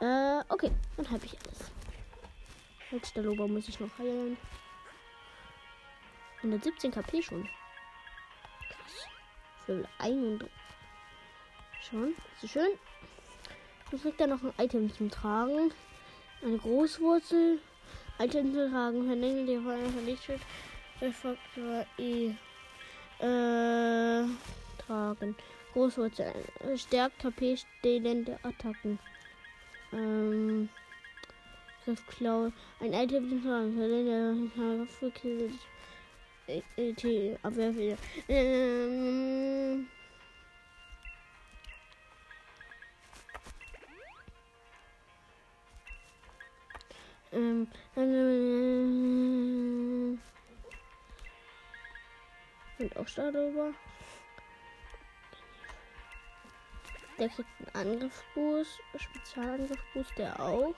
Äh, 0.00 0.44
okay, 0.50 0.70
dann 0.96 1.10
habe 1.10 1.26
ich 1.26 1.36
alles. 1.40 1.58
Jetzt 2.92 3.16
der 3.16 3.24
Lober 3.24 3.48
muss 3.48 3.68
ich 3.68 3.80
noch 3.80 3.98
heilen. 3.98 4.36
117 6.42 6.90
KP 6.90 7.22
schon. 7.22 7.48
Krass. 8.68 9.06
Für 9.66 9.88
31. 9.98 10.48
Schon. 11.82 12.14
So 12.40 12.48
schön. 12.48 12.70
Jetzt 13.90 14.02
kriegt 14.02 14.20
er 14.20 14.28
noch 14.28 14.42
ein 14.42 14.52
Item 14.64 14.92
zum 14.92 15.10
Tragen. 15.10 15.72
Eine 16.42 16.58
Großwurzel. 16.58 17.58
Item 18.18 18.52
zu 18.54 18.70
tragen. 18.70 19.06
Verlängert 19.06 19.48
die 19.48 19.58
Feuer 19.58 19.88
vernichtet. 19.90 20.40
Faktor 21.12 21.86
E. 21.98 22.34
Äh, 23.18 24.24
tragen. 24.86 25.36
Großwurzel. 25.72 26.32
Stärkt 26.76 27.18
KP 27.18 27.56
stehlende 27.56 28.38
Attacken. 28.42 28.98
Ähm. 29.92 30.68
Griffklaue. 31.84 32.52
Ein 32.80 32.92
Item 32.92 33.28
zum 33.28 33.42
Tragen. 33.42 33.76
Verlängert 33.76 34.56
E 36.76 37.36
Abwehrfeder. 37.42 37.96
Ähm. 38.28 39.86
Ähm, 47.32 47.68
ähm, 47.96 48.80
und 52.78 52.96
auch 52.96 53.08
darüber. 53.14 53.72
Der 57.18 57.28
kriegt 57.28 57.48
einen 57.74 57.92
Angriffsboost, 57.92 58.80
Spezialangriffsboost, 58.96 60.18
der 60.18 60.40
auch. 60.40 60.74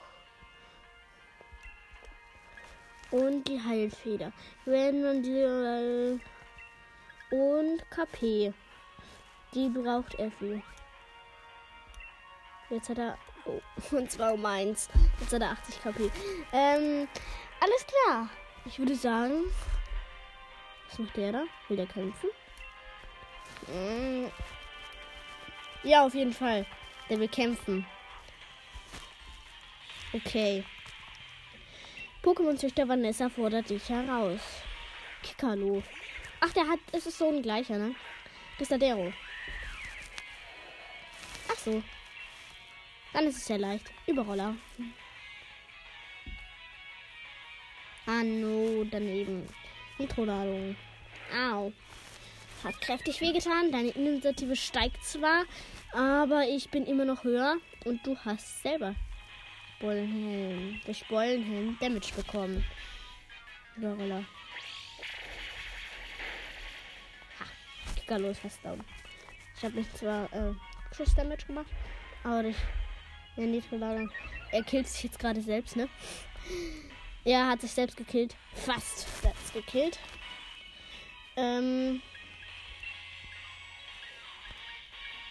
Und 3.13 3.47
die 3.47 3.61
Heilfeder. 3.61 4.33
Wenn 4.65 5.03
man 5.03 5.21
die. 5.21 5.39
Äh, 5.39 6.19
und 7.29 7.91
KP. 7.91 8.51
Die 9.53 9.69
braucht 9.69 10.15
er 10.15 10.31
für. 10.31 10.59
Jetzt 12.71 12.89
hat 12.89 12.97
er. 12.97 13.15
Oh, 13.45 13.61
und 13.95 14.11
zwar 14.11 14.33
um 14.33 14.43
eins. 14.43 14.89
Jetzt 15.19 15.31
hat 15.31 15.43
er 15.43 15.51
80 15.51 15.83
KP. 15.83 16.11
Ähm, 16.53 17.07
alles 17.59 17.85
klar. 17.85 18.29
Ich 18.65 18.79
würde 18.79 18.95
sagen. 18.95 19.43
Was 20.89 20.97
macht 20.97 21.15
der 21.15 21.33
da? 21.33 21.43
Will 21.67 21.77
der 21.77 21.85
kämpfen? 21.85 22.29
Mm. 23.67 24.25
Ja, 25.83 26.03
auf 26.03 26.15
jeden 26.15 26.33
Fall. 26.33 26.65
Der 27.09 27.19
will 27.19 27.27
kämpfen. 27.27 27.85
Okay. 30.13 30.63
Pokémon-Züchter 32.23 32.87
Vanessa 32.87 33.27
fordert 33.27 33.69
dich 33.69 33.89
heraus. 33.89 34.39
Kikalo. 35.21 35.83
Ach, 36.39 36.53
der 36.53 36.67
hat. 36.69 36.79
Es 36.93 37.05
ist 37.05 37.17
so 37.17 37.27
ein 37.27 37.41
gleicher, 37.41 37.77
ne? 37.77 37.95
Gistadero. 38.57 39.11
Ach 41.51 41.57
so. 41.57 41.83
Dann 43.11 43.27
ist 43.27 43.37
es 43.37 43.45
sehr 43.45 43.57
leicht. 43.57 43.91
Überroller. 44.07 44.55
Ah, 48.05 48.23
no, 48.23 48.85
daneben. 48.89 49.47
Nitroladung. 49.97 50.77
Au. 51.37 51.73
Hat 52.63 52.79
kräftig 52.79 53.19
wehgetan. 53.19 53.69
Deine 53.69 53.89
Initiative 53.89 54.55
steigt 54.55 55.03
zwar, 55.03 55.43
aber 55.91 56.47
ich 56.47 56.69
bin 56.69 56.85
immer 56.85 57.03
noch 57.03 57.25
höher 57.25 57.57
und 57.83 58.05
du 58.07 58.17
hast 58.19 58.63
selber 58.63 58.95
Bollenhelm. 59.83 60.79
Durch 60.85 61.05
Bollenhelm 61.09 61.77
Damage 61.81 62.13
bekommen. 62.15 62.63
Überroller. 63.75 64.23
Ha. 67.39 67.45
Kikalo 67.93 68.29
ist 68.29 68.39
fast 68.39 68.63
down. 68.63 68.81
Ich 69.57 69.63
habe 69.63 69.75
nicht 69.75 69.97
zwar 69.97 70.31
äh, 70.31 70.53
Schuss-Damage 70.95 71.47
gemacht, 71.47 71.67
aber 72.23 72.43
durch 72.43 72.55
ja, 73.35 73.45
Nitroladung. 73.45 74.09
Er 74.51 74.63
killt 74.63 74.87
sich 74.87 75.03
jetzt 75.03 75.19
gerade 75.19 75.41
selbst, 75.41 75.75
ne? 75.75 75.89
Er 77.25 77.49
hat 77.49 77.59
sich 77.59 77.71
selbst 77.71 77.97
gekillt. 77.97 78.37
Fast 78.53 79.21
selbst 79.21 79.53
gekillt. 79.53 79.99
Ähm. 81.35 82.01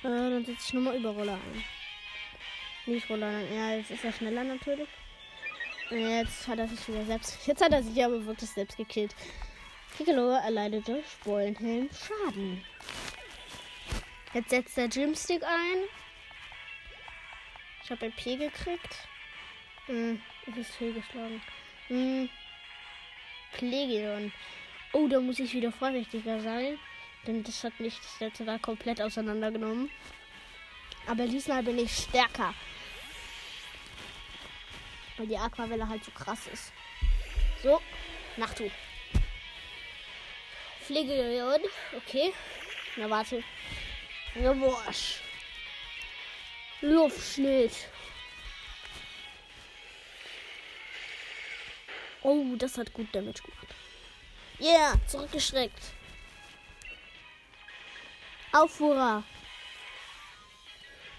Äh, 0.02 0.08
dann 0.08 0.44
setze 0.44 0.62
ich 0.66 0.72
nochmal 0.74 0.96
Überroller 0.96 1.34
ein. 1.34 1.64
Nicht 2.86 3.08
Roller. 3.08 3.40
Ja, 3.52 3.74
jetzt 3.76 3.90
ist 3.90 4.04
er 4.04 4.12
schneller 4.12 4.44
natürlich. 4.44 4.88
Jetzt 5.90 6.48
hat 6.48 6.58
er 6.58 6.68
sich 6.68 6.88
wieder 6.88 7.04
selbst. 7.04 7.46
Jetzt 7.46 7.62
hat 7.62 7.72
er 7.72 7.82
sich 7.82 8.04
aber 8.04 8.24
wirklich 8.24 8.50
selbst 8.50 8.76
gekillt. 8.76 9.14
Piccolo 9.96 10.30
erleidet 10.30 10.88
durch 10.88 11.06
Spoilenhelm 11.06 11.88
Schaden. 11.92 12.64
Jetzt 14.32 14.50
setzt 14.50 14.76
der 14.76 14.88
Gymstick 14.88 15.42
ein. 15.42 15.84
Ich 17.84 17.90
habe 17.90 18.06
ein 18.06 18.12
P 18.12 18.36
gekriegt. 18.36 19.08
Hm, 19.86 20.20
es 20.46 20.56
ist 20.56 20.74
fehlgeschlagen. 20.76 21.42
Hm. 21.88 22.28
Plegion. 23.52 24.32
Oh, 24.92 25.06
da 25.08 25.20
muss 25.20 25.38
ich 25.38 25.52
wieder 25.52 25.70
vorsichtiger 25.70 26.40
sein. 26.40 26.78
Denn 27.26 27.44
das 27.44 27.62
hat 27.62 27.78
mich 27.78 27.96
das 27.98 28.20
letzte 28.20 28.44
Mal 28.44 28.58
komplett 28.58 29.00
auseinandergenommen. 29.00 29.90
Aber 31.06 31.26
diesmal 31.26 31.62
bin 31.62 31.78
ich 31.78 31.94
stärker. 31.94 32.54
Weil 35.16 35.26
die 35.26 35.36
Aquavelle 35.36 35.88
halt 35.88 36.04
so 36.04 36.10
krass 36.12 36.46
ist. 36.52 36.72
So, 37.62 37.80
Nachtu. 38.36 38.70
Pflegerion. 40.80 41.60
Okay. 41.96 42.32
Na 42.96 43.08
warte. 43.08 43.42
Revanche. 44.34 45.20
Luftschnitt. 46.80 47.88
Oh, 52.22 52.54
das 52.56 52.78
hat 52.78 52.92
gut 52.92 53.14
Damage 53.14 53.42
gemacht. 53.42 53.66
Yeah, 54.60 54.94
zurückgeschreckt. 55.08 55.82
Auffuhrer. 58.52 59.24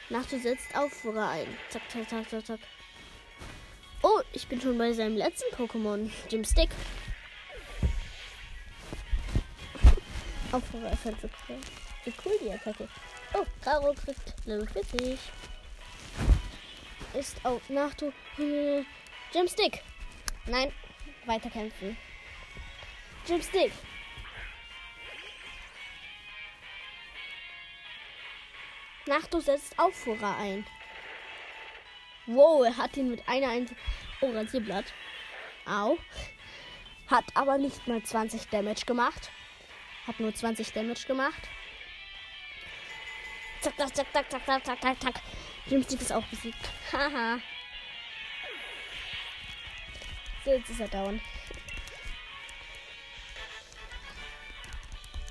Nachtu 0.10 0.38
setzt 0.40 0.76
Auffuhrer 0.76 1.30
ein. 1.30 1.48
Zack, 1.70 1.82
zack, 1.90 2.10
zack, 2.10 2.30
zack, 2.30 2.46
zack. 2.46 2.60
Oh, 4.02 4.22
ich 4.34 4.48
bin 4.48 4.60
schon 4.60 4.78
bei 4.78 4.92
seinem 4.92 5.16
letzten 5.16 5.56
Pokémon, 5.56 6.10
dem 6.30 6.44
Stick. 6.44 6.70
Auffuhrer 10.52 10.92
ist 10.92 11.06
halt 11.06 11.22
so 11.22 11.30
cool. 11.48 11.58
Wie 12.04 12.14
cool 12.26 12.38
die 12.44 12.52
Attacke. 12.52 12.88
Oh, 13.34 13.46
Karo 13.62 13.94
kriegt 13.94 14.34
Level 14.46 14.68
40. 14.68 15.18
Ist 17.14 17.44
auf 17.46 17.70
Nachtu. 17.70 18.12
Äh, 18.38 18.84
Stick. 19.48 19.82
Nein, 20.46 20.72
weiterkämpfen. 21.26 21.98
Stick. 23.26 23.72
Nachto 29.06 29.40
setzt 29.42 29.78
Auffuhrer 29.78 30.38
ein. 30.38 30.66
Wow, 32.26 32.66
er 32.66 32.78
hat 32.78 32.96
ihn 32.96 33.10
mit 33.10 33.28
einer 33.28 33.50
Einzel. 33.50 33.76
Oh, 34.22 34.32
Rasierblatt. 34.32 34.86
Au. 35.66 35.98
Hat 37.08 37.26
aber 37.34 37.58
nicht 37.58 37.86
mal 37.86 38.02
20 38.02 38.48
Damage 38.48 38.86
gemacht. 38.86 39.30
Hat 40.08 40.20
nur 40.20 40.34
20 40.34 40.72
Damage 40.72 41.06
gemacht. 41.06 41.50
Zack, 43.60 43.78
zack, 43.78 43.96
zack, 43.96 44.08
zack, 44.14 44.32
zack, 44.32 44.46
zack, 44.46 44.66
zack, 44.66 44.82
zack, 44.82 45.02
zack. 45.02 45.16
Gymstick 45.68 46.02
ist 46.02 46.12
auch 46.14 46.26
besiegt. 46.26 46.70
Haha. 46.92 47.40
so, 50.44 50.52
jetzt 50.52 50.70
ist 50.70 50.80
er 50.80 50.88
down. 50.88 51.22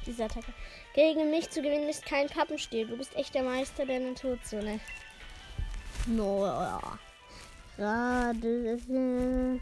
Diese 0.07 0.25
Attacke. 0.25 0.53
Gegen 0.95 1.31
mich 1.31 1.49
zu 1.49 1.63
gewinnen 1.63 1.89
ist 1.89 2.05
kein 2.05 2.29
Pappenstiel. 2.29 2.87
Du 2.87 2.99
bist 2.99 3.17
echt 3.17 3.35
der 3.35 3.43
Meister 3.43 3.87
der 3.87 4.01
Naturzone. 4.01 4.79
No, 6.07 6.45
ja. 6.45 6.99
Gerade. 7.77 9.59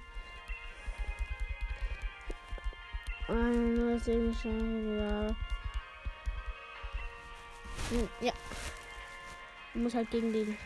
Ja. 8.21 8.33
Man 9.75 9.85
muss 9.85 9.95
halt 9.95 10.11
gegen 10.11 10.33
den 10.33 10.59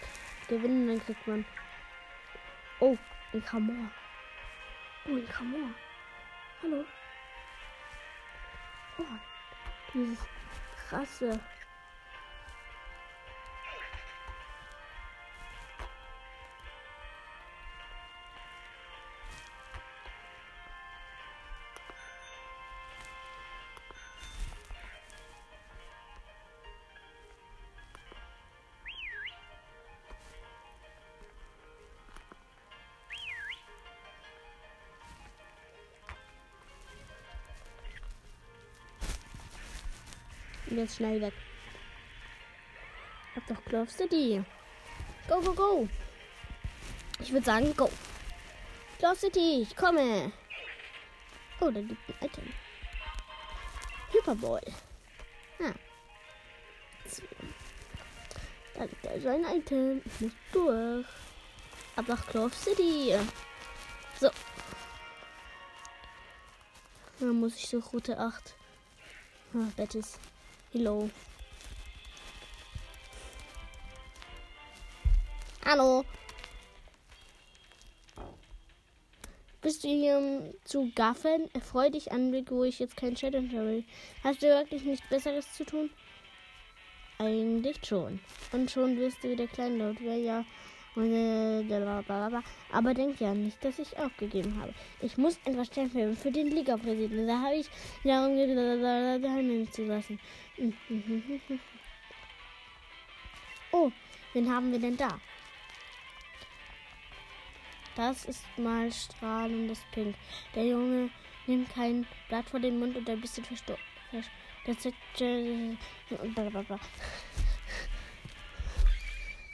gewinnen, 0.49 0.89
dann 0.89 1.05
kriegt 1.05 1.27
man. 1.27 1.45
Oh, 2.81 2.97
ein 3.35 3.45
Kamor. 3.45 3.91
Oh, 5.07 5.11
ein 5.11 5.29
Kamor. 5.29 5.69
Hallo. 6.63 6.85
Oh, 8.99 9.03
dieses 9.93 10.19
krasse. 10.89 11.41
Und 40.75 40.81
jetzt 40.81 40.97
schnell 40.97 41.21
weg. 41.21 41.33
Hab 43.37 43.47
doch 43.47 43.65
Clove 43.65 43.89
City. 43.89 44.43
Go, 45.29 45.41
go, 45.41 45.53
go. 45.53 45.89
Ich 47.21 47.33
würde 47.33 47.47
sagen, 47.47 47.73
go. 47.77 47.89
Clove 48.99 49.15
City, 49.15 49.63
ich 49.63 49.77
komme. 49.77 50.33
Oh, 51.61 51.71
da 51.71 51.79
liegt 51.79 52.09
ein 52.09 52.27
Item. 52.27 52.53
Hyperball. 54.11 54.65
Ah. 55.61 55.75
So. 57.07 57.23
Da 58.75 58.83
liegt 58.83 59.07
also 59.07 59.29
ein 59.29 59.45
Item. 59.45 60.03
Ich 60.05 60.21
muss 60.23 60.33
durch. 60.51 61.07
Ab 61.95 62.09
nach 62.09 62.27
Clove 62.27 62.53
City. 62.53 63.15
So. 64.19 64.29
Dann 67.21 67.39
muss 67.39 67.55
ich 67.55 67.71
durch 67.71 67.93
Route 67.93 68.19
8. 68.19 68.57
Ah, 69.55 69.69
Bettes. 69.77 70.19
Hello. 70.75 71.09
Hallo. 75.65 76.05
Bist 79.63 79.85
du 79.85 79.89
hier 79.89 80.19
um 80.19 80.53
zu 80.65 80.91
gaffen? 80.97 81.49
Erfreu 81.55 81.91
dich 81.91 82.11
Anblick, 82.11 82.51
wo 82.51 82.65
ich 82.65 82.81
jetzt 82.81 82.97
kein 82.97 83.15
Challenge 83.15 83.53
will. 83.53 83.85
Hast 84.25 84.43
du 84.43 84.49
wirklich 84.49 84.83
nichts 84.83 85.09
Besseres 85.09 85.53
zu 85.53 85.65
tun? 85.65 85.91
Eigentlich 87.19 87.79
schon. 87.87 88.19
Und 88.51 88.69
schon 88.69 88.97
wirst 88.99 89.23
du 89.23 89.31
wieder 89.31 89.47
kleinlaut. 89.47 89.99
Wer 90.01 90.19
ja. 90.19 90.45
Aber 90.97 92.95
denk 92.95 93.21
ja 93.21 93.35
nicht, 93.35 93.65
dass 93.65 93.79
ich 93.79 93.99
aufgegeben 93.99 94.61
habe. 94.61 94.73
Ich 95.01 95.17
muss 95.17 95.39
etwas 95.45 95.67
stellen 95.67 96.17
für 96.17 96.31
den 96.31 96.49
Liga-Präsidenten. 96.49 97.27
Da 97.27 97.41
habe 97.41 97.57
ich 97.57 97.69
darum 98.05 98.37
geheim 98.37 99.69
zu 99.73 99.85
lassen. 99.85 100.21
Oh, 103.77 103.91
wen 104.35 104.55
haben 104.55 104.71
wir 104.71 104.79
denn 104.79 104.97
da? 104.97 105.19
Das 107.97 108.25
ist 108.25 108.45
mal 108.57 108.93
strahlendes 108.93 109.81
Pink. 109.91 110.15
Der 110.55 110.65
Junge 110.65 111.11
nimmt 111.49 111.75
kein 111.75 112.07
Blatt 112.29 112.49
vor 112.49 112.61
den 112.61 112.79
Mund 112.79 112.97
und 112.97 113.11
ein 113.11 113.21
bisschen 113.21 113.45
verstorben. 113.45 113.83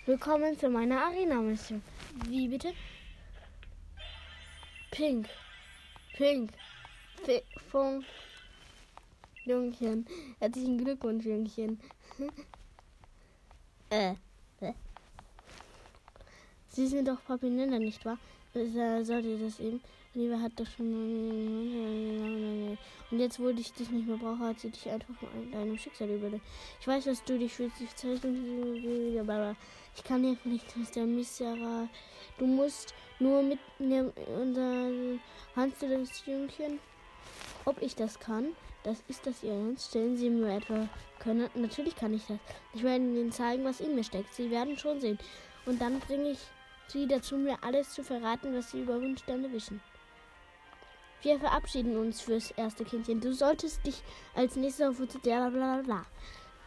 Willkommen 0.06 0.58
zu 0.58 0.70
meiner 0.70 1.04
Arena-Mission. 1.04 1.82
Wie 2.26 2.48
bitte? 2.48 2.72
Pink. 4.90 5.28
Pink. 6.14 6.52
F 7.26 7.42
Funk. 7.70 8.06
Jungchen. 9.44 10.06
Herzlichen 10.38 10.78
Glückwunsch, 10.78 11.26
Jungchen. 11.26 11.78
äh. 13.90 14.14
Sie 16.68 16.86
sind 16.86 17.06
doch 17.06 17.22
Papinella, 17.26 17.78
nicht 17.78 18.02
wahr? 18.06 18.16
Sollte 18.54 19.38
das 19.38 19.60
eben. 19.60 19.82
Lieber 20.14 20.40
hat 20.40 20.58
doch 20.58 20.66
schon. 20.66 22.78
Und 23.10 23.18
jetzt, 23.18 23.38
wo 23.38 23.50
ich 23.50 23.70
dich 23.74 23.90
nicht 23.90 24.08
mehr 24.08 24.16
brauche, 24.16 24.38
hat 24.38 24.60
sie 24.60 24.70
dich 24.70 24.88
einfach 24.88 25.14
deinem 25.52 25.76
Schicksal 25.76 26.08
überlegt. 26.08 26.42
Ich 26.80 26.86
weiß, 26.86 27.04
dass 27.04 27.22
du 27.22 27.38
dich 27.38 27.52
fühlst. 27.52 27.76
Ich 29.96 30.04
kann 30.04 30.22
dir 30.22 30.36
nicht, 30.44 30.76
Mr. 30.76 31.04
Miseral. 31.04 31.88
Du 32.38 32.46
musst 32.46 32.94
nur 33.18 33.42
mit 33.42 33.58
mir 33.78 34.12
unser. 34.40 34.90
Du 35.54 35.70
das 35.88 36.26
Jüngchen? 36.26 36.78
Ob 37.64 37.80
ich 37.82 37.94
das 37.94 38.18
kann? 38.18 38.56
Das 38.82 39.02
ist 39.08 39.26
das 39.26 39.42
Ihr 39.42 39.52
Ernst? 39.52 39.90
Stellen 39.90 40.16
Sie 40.16 40.30
mir 40.30 40.56
etwa 40.56 40.88
können. 41.18 41.50
Natürlich 41.54 41.94
kann 41.96 42.14
ich 42.14 42.26
das. 42.26 42.38
Ich 42.72 42.82
werde 42.82 43.04
Ihnen 43.04 43.32
zeigen, 43.32 43.64
was 43.64 43.80
in 43.80 43.94
mir 43.94 44.04
steckt. 44.04 44.34
Sie 44.34 44.50
werden 44.50 44.78
schon 44.78 45.00
sehen. 45.00 45.18
Und 45.66 45.80
dann 45.82 46.00
bringe 46.00 46.30
ich 46.30 46.38
sie 46.88 47.06
dazu, 47.06 47.36
mir 47.36 47.58
alles 47.62 47.90
zu 47.90 48.02
verraten, 48.02 48.56
was 48.56 48.70
sie 48.70 48.80
über 48.80 49.00
Wunschsterne 49.00 49.52
wissen. 49.52 49.80
Wir 51.22 51.38
verabschieden 51.38 51.96
uns 51.96 52.22
fürs 52.22 52.50
erste 52.52 52.84
Kindchen. 52.84 53.20
Du 53.20 53.34
solltest 53.34 53.84
dich 53.84 54.02
als 54.34 54.56
nächstes 54.56 54.88
auf 54.88 54.96
bla 55.22 55.50
bla 55.50 55.82
bla. 55.82 56.06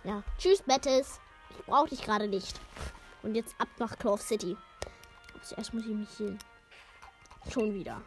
Ja. 0.03 0.23
Tschüss, 0.37 0.61
Bettes. 0.61 1.19
Ich 1.49 1.65
brauche 1.65 1.89
dich 1.89 2.03
gerade 2.03 2.27
nicht. 2.27 2.59
Und 3.23 3.35
jetzt 3.35 3.55
ab 3.57 3.69
nach 3.79 3.97
Clove 3.97 4.21
City. 4.21 4.55
Zuerst 5.41 5.73
muss 5.73 5.85
ich 5.85 5.95
mich 5.95 6.09
hier. 6.17 6.37
Schon 7.51 7.73
wieder. 7.73 8.01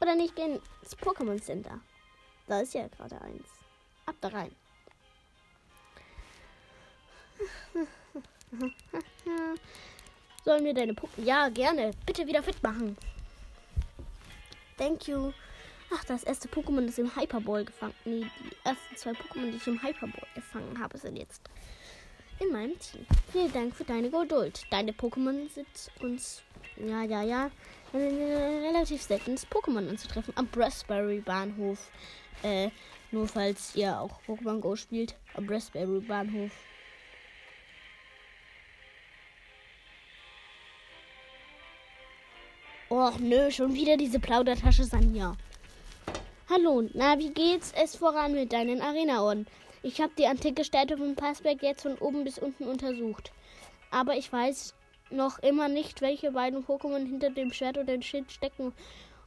Oder 0.00 0.14
nicht 0.14 0.36
gehen 0.36 0.60
ins 0.82 0.96
Pokémon 0.96 1.40
Center. 1.40 1.80
Da 2.46 2.60
ist 2.60 2.74
ja 2.74 2.86
gerade 2.88 3.20
eins. 3.20 3.48
Ab 4.06 4.16
da 4.20 4.28
rein. 4.28 4.54
Sollen 10.44 10.64
wir 10.64 10.74
deine 10.74 10.94
Puppen? 10.94 11.24
Ja, 11.24 11.48
gerne. 11.48 11.92
Bitte 12.04 12.26
wieder 12.26 12.42
fit 12.42 12.62
machen. 12.62 12.96
Thank 14.76 15.08
you. 15.08 15.32
Ach, 15.94 16.04
das 16.04 16.24
erste 16.24 16.48
Pokémon 16.48 16.86
ist 16.86 16.98
im 16.98 17.14
Hyperball 17.14 17.64
gefangen. 17.64 17.94
Nee, 18.04 18.26
die 18.40 18.56
ersten 18.64 18.96
zwei 18.96 19.12
Pokémon, 19.12 19.50
die 19.50 19.56
ich 19.56 19.66
im 19.66 19.82
Hyperball 19.82 20.26
gefangen 20.34 20.78
habe, 20.80 20.98
sind 20.98 21.16
jetzt 21.16 21.42
in 22.42 22.52
meinem 22.52 22.78
Team. 22.78 23.06
Vielen 23.30 23.52
Dank 23.52 23.74
für 23.74 23.84
deine 23.84 24.10
Geduld. 24.10 24.64
Deine 24.70 24.92
Pokémon 24.92 25.48
sind 25.48 25.66
uns, 26.00 26.42
ja, 26.76 27.02
ja, 27.02 27.22
ja, 27.22 27.50
relativ 27.92 29.02
selten 29.02 29.36
Pokémon 29.36 29.88
anzutreffen. 29.88 30.34
Am 30.36 30.48
Raspberry 30.54 31.20
Bahnhof. 31.20 31.90
Äh, 32.42 32.70
nur 33.10 33.28
falls 33.28 33.76
ihr 33.76 34.00
auch 34.00 34.20
Pokémon 34.26 34.60
Go 34.60 34.76
spielt. 34.76 35.14
Am 35.34 35.48
Raspberry 35.48 36.00
Bahnhof. 36.00 36.50
Och 42.88 43.18
nö, 43.20 43.50
schon 43.50 43.74
wieder 43.74 43.96
diese 43.96 44.20
Plaudertasche 44.20 44.84
Sanja. 44.84 45.34
Hallo, 46.50 46.82
na, 46.92 47.18
wie 47.18 47.30
geht's 47.30 47.72
es 47.72 47.96
voran 47.96 48.32
mit 48.32 48.52
deinen 48.52 48.82
Arena-Orden? 48.82 49.46
Ich 49.82 50.00
habe 50.00 50.12
die 50.16 50.26
antike 50.26 50.64
Stätte 50.64 50.96
von 50.96 51.16
Passberg 51.16 51.62
jetzt 51.62 51.82
von 51.82 51.98
oben 51.98 52.22
bis 52.24 52.38
unten 52.38 52.64
untersucht. 52.64 53.32
Aber 53.90 54.16
ich 54.16 54.32
weiß 54.32 54.74
noch 55.10 55.38
immer 55.40 55.68
nicht, 55.68 56.00
welche 56.00 56.32
beiden 56.32 56.64
Pokémon 56.64 57.04
hinter 57.04 57.30
dem 57.30 57.52
Schwert 57.52 57.76
oder 57.76 57.92
dem 57.92 58.02
Schild 58.02 58.30
stecken 58.30 58.72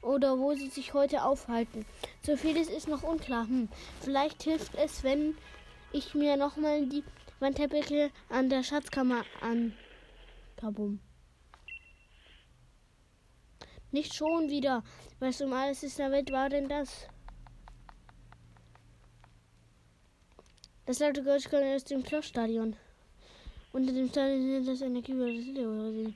oder 0.02 0.40
wo 0.40 0.54
sie 0.54 0.70
sich 0.70 0.94
heute 0.94 1.24
aufhalten. 1.24 1.86
So 2.22 2.38
vieles 2.38 2.70
ist 2.70 2.88
noch 2.88 3.04
unklar. 3.04 3.48
Hm. 3.48 3.70
Vielleicht 4.02 4.44
hilft 4.44 4.76
es, 4.76 5.04
wenn 5.04 5.36
ich 5.92 6.16
mir 6.16 6.38
nochmal 6.38 6.86
die 6.86 7.04
Wandteppiche 7.40 8.12
an 8.30 8.50
der 8.50 8.64
Schatzkammer 8.64 9.26
an. 9.42 9.74
Kabum. 10.56 11.00
Nicht 13.92 14.14
schon 14.14 14.50
wieder. 14.50 14.84
Was 15.20 15.42
um 15.42 15.54
alles 15.54 15.84
ist 15.84 16.00
der 16.00 16.12
Welt 16.12 16.32
war 16.32 16.50
denn 16.50 16.70
das? 16.70 17.08
Das 20.86 21.00
laute 21.00 21.24
Geräusch 21.24 21.50
kommt 21.50 21.64
aus 21.64 21.84
dem 21.84 22.06
Schlossstadion. 22.06 22.76
Unter 23.74 23.92
dem 23.92 24.08
Stadion 24.08 24.62
ist 24.62 24.68
das 24.68 24.82
Energiequelle. 24.82 26.14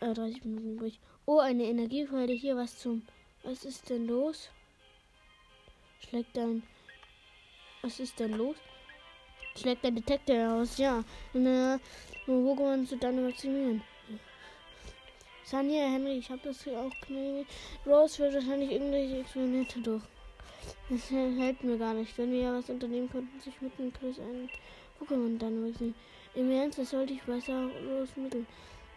Äh, 0.00 0.14
30 0.14 0.44
Minuten 0.44 0.74
übrig. 0.76 1.00
Oh, 1.26 1.40
eine 1.40 1.64
Energiequelle. 1.64 2.34
Hier 2.34 2.56
was 2.56 2.78
zum. 2.78 3.02
Was 3.42 3.64
ist 3.64 3.90
denn 3.90 4.06
los? 4.06 4.48
Schlägt 5.98 6.36
dein. 6.36 6.62
Was 7.82 7.98
ist 7.98 8.16
denn 8.20 8.34
los? 8.34 8.56
Schlägt 9.56 9.84
dein 9.84 9.96
Detektor 9.96 10.52
aus? 10.52 10.78
Ja. 10.78 11.02
Na, 11.32 11.80
wo 12.26 12.54
man 12.54 12.86
zu 12.86 12.96
deinem 12.96 13.26
maximieren? 13.26 13.82
Sanja, 15.42 15.90
Henry, 15.90 16.18
ich 16.18 16.30
habe 16.30 16.40
das 16.44 16.62
hier 16.62 16.78
auch 16.78 16.92
knallig. 17.00 17.48
Rose 17.84 18.20
wird 18.20 18.34
wahrscheinlich 18.34 18.70
irgendwelche 18.70 19.18
Experimente 19.18 19.80
durch. 19.80 20.02
Das 20.90 21.10
hält 21.10 21.62
mir 21.64 21.78
gar 21.78 21.94
nicht. 21.94 22.16
Wenn 22.18 22.32
wir 22.32 22.40
ja 22.40 22.54
was 22.54 22.70
unternehmen 22.70 23.10
könnten, 23.10 23.40
sich 23.40 23.60
mit 23.60 23.78
dem 23.78 23.92
Quiz 23.92 24.18
ein 24.18 24.48
Pokémon 25.00 25.38
dann 25.38 25.60
müssen. 25.60 25.94
Im 26.34 26.50
Ernst, 26.50 26.78
das 26.78 26.90
sollte 26.90 27.12
ich 27.12 27.22
besser 27.22 27.70
losmitteln. 27.82 28.46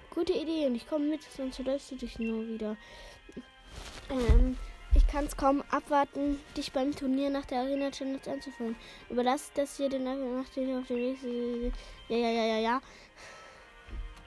Gute 0.10 0.34
Idee 0.34 0.65
und 0.65 0.75
ich 0.75 0.88
komme 0.88 1.06
mit, 1.06 1.21
sonst 1.23 1.58
verläufst 1.58 1.91
du 1.91 1.95
dich 1.95 2.17
nur 2.17 2.47
wieder. 2.47 2.75
Ähm, 4.10 4.58
ich 4.95 5.06
kann 5.06 5.25
es 5.25 5.38
kaum 5.38 5.62
abwarten, 5.69 6.39
dich 6.56 6.71
beim 6.71 6.95
Turnier 6.95 7.30
nach 7.30 7.45
der 7.45 7.60
Arena 7.60 7.91
Challenge 7.91 8.19
anzufangen. 8.25 8.75
Überlass 9.10 9.51
das 9.53 9.77
hier 9.77 9.89
den 9.89 10.06
nach 10.06 10.49
den 10.56 10.80
auf 10.80 10.88
dem 10.88 10.97
Weg. 10.97 11.73
Ja, 12.10 12.17
ja, 12.17 12.30
ja, 12.32 12.45
ja, 12.45 12.58
ja. 12.58 12.82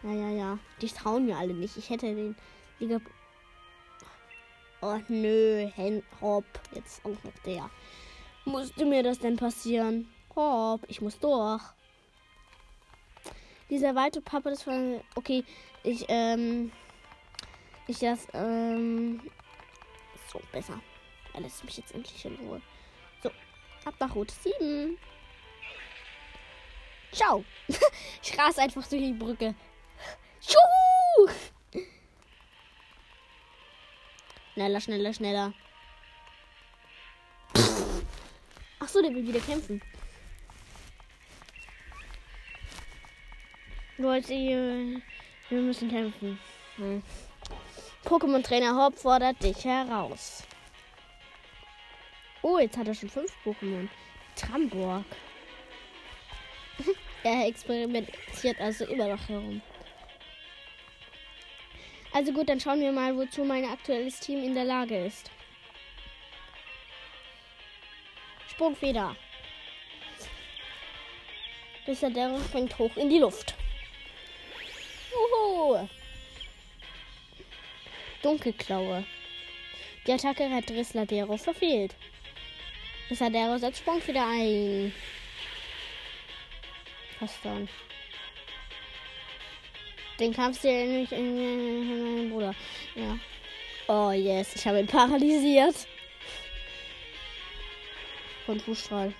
Ja, 0.03 0.13
ja, 0.13 0.31
ja. 0.31 0.59
Die 0.81 0.89
trauen 0.89 1.27
mir 1.27 1.37
alle 1.37 1.55
nicht. 1.55 1.77
Ich 1.77 1.91
hätte 1.91 2.07
den 2.07 2.37
Liga. 2.79 3.01
Oh 4.83 4.99
nö, 5.09 5.69
Hen 5.75 6.03
Hopp. 6.21 6.45
Jetzt 6.75 7.05
auch 7.05 7.11
noch 7.11 7.43
der. 7.45 7.69
Musste 8.45 8.87
mir 8.87 9.03
das 9.03 9.19
denn 9.19 9.37
passieren? 9.37 10.09
Hopp, 10.35 10.81
ich 10.89 11.01
muss 11.01 11.19
durch. 11.19 11.63
Dieser 13.69 13.95
weite 13.95 14.21
Papa, 14.21 14.51
das 14.51 14.67
war. 14.67 15.01
Okay, 15.15 15.45
ich, 15.83 16.07
ähm. 16.09 16.73
Ich 17.87 17.99
das, 17.99 18.27
ähm. 18.33 19.21
So, 20.33 20.41
besser. 20.51 20.81
Er 21.35 21.41
lässt 21.43 21.63
mich 21.65 21.77
jetzt 21.77 21.95
endlich 21.95 22.25
in 22.25 22.37
Ruhe. 22.37 22.63
So, 23.23 23.31
ab 23.85 23.95
nach 24.01 24.15
Route 24.15 24.35
7. 24.35 24.97
Ciao. 27.13 27.45
ich 28.23 28.39
rase 28.39 28.63
einfach 28.63 28.87
durch 28.89 29.03
die 29.03 29.13
Brücke. 29.13 29.55
Juhu! 30.41 31.31
Schneller, 34.55 34.81
schneller, 34.81 35.15
schneller. 35.15 35.53
so, 38.91 39.01
der 39.03 39.15
will 39.15 39.27
wieder 39.27 39.41
kämpfen. 39.41 39.81
Leute, 43.99 44.31
wir 45.49 45.61
müssen 45.61 45.91
kämpfen. 45.91 46.39
Hm. 46.77 47.03
Pokémon-Trainer 48.05 48.75
Hop 48.75 48.99
fordert 48.99 49.43
dich 49.43 49.65
heraus. 49.65 50.43
Oh, 52.43 52.59
jetzt 52.59 52.77
hat 52.77 52.89
er 52.89 52.95
schon 52.95 53.11
fünf 53.11 53.33
Pokémon. 53.45 53.89
Tramborg. 54.35 55.05
er 57.23 57.47
experimentiert 57.47 58.59
also 58.61 58.87
immer 58.87 59.09
noch 59.09 59.29
herum. 59.29 59.61
Also 62.13 62.33
gut, 62.33 62.49
dann 62.49 62.61
schauen 62.61 62.81
wir 62.81 62.93
mal, 62.93 63.17
wozu 63.17 63.45
mein 63.45 63.65
aktuelles 63.65 64.19
Team 64.19 64.43
in 64.43 64.55
der 64.55 64.65
Lage 64.65 65.07
ist. 65.07 65.31
Sprungfeder. 68.51 69.17
der 71.87 72.39
fängt 72.41 72.79
hoch 72.79 72.97
in 72.97 73.09
die 73.09 73.19
Luft. 73.19 73.55
Uhu. 75.13 75.89
Dunkelklaue. 78.23 79.05
Die 80.07 80.13
Attacke 80.13 80.51
hat 80.51 80.69
Drissladero 80.69 81.37
verfehlt. 81.37 81.95
Drissladero 83.09 83.57
setzt 83.59 83.79
Sprungfeder 83.79 84.27
ein. 84.27 84.93
Was 87.21 87.41
dann? 87.43 87.69
Den 90.21 90.35
Kampf 90.35 90.61
sehe 90.61 91.03
ich 91.03 91.13
in 91.13 91.35
meinem 91.35 92.31
Bruder. 92.31 92.55
Ja. 92.95 93.19
Oh 93.89 94.11
yes, 94.11 94.55
ich 94.55 94.67
habe 94.67 94.81
ihn 94.81 94.87
paralysiert. 94.87 95.75
Von 98.45 98.61
Fußstrahl. 98.61 99.15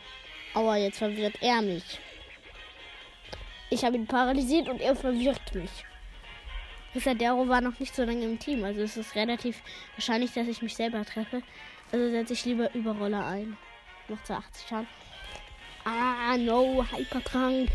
Aua, 0.55 0.77
jetzt 0.77 0.99
verwirrt 0.99 1.37
er 1.41 1.63
mich. 1.63 1.99
Ich 3.71 3.83
habe 3.83 3.97
ihn 3.97 4.07
paralysiert 4.07 4.69
und 4.69 4.81
er 4.81 4.95
verwirrt 4.95 5.55
mich. 5.55 5.71
Risadero 6.95 7.49
war 7.49 7.61
noch 7.61 7.79
nicht 7.79 7.95
so 7.95 8.05
lange 8.05 8.25
im 8.25 8.39
Team, 8.39 8.65
also 8.65 8.81
es 8.81 8.97
ist 8.97 9.15
relativ 9.15 9.63
wahrscheinlich, 9.95 10.33
dass 10.33 10.49
ich 10.49 10.61
mich 10.61 10.75
selber 10.75 11.05
treffe. 11.05 11.43
Also 11.93 12.11
setze 12.11 12.33
ich 12.35 12.45
lieber 12.45 12.75
Überroller 12.75 13.25
ein. 13.25 13.57
Noch 14.09 14.23
zu 14.25 14.35
80 14.35 14.69
Schaden. 14.69 14.89
Ah, 15.85 16.37
no, 16.37 16.85
Hypertrank. 16.93 17.71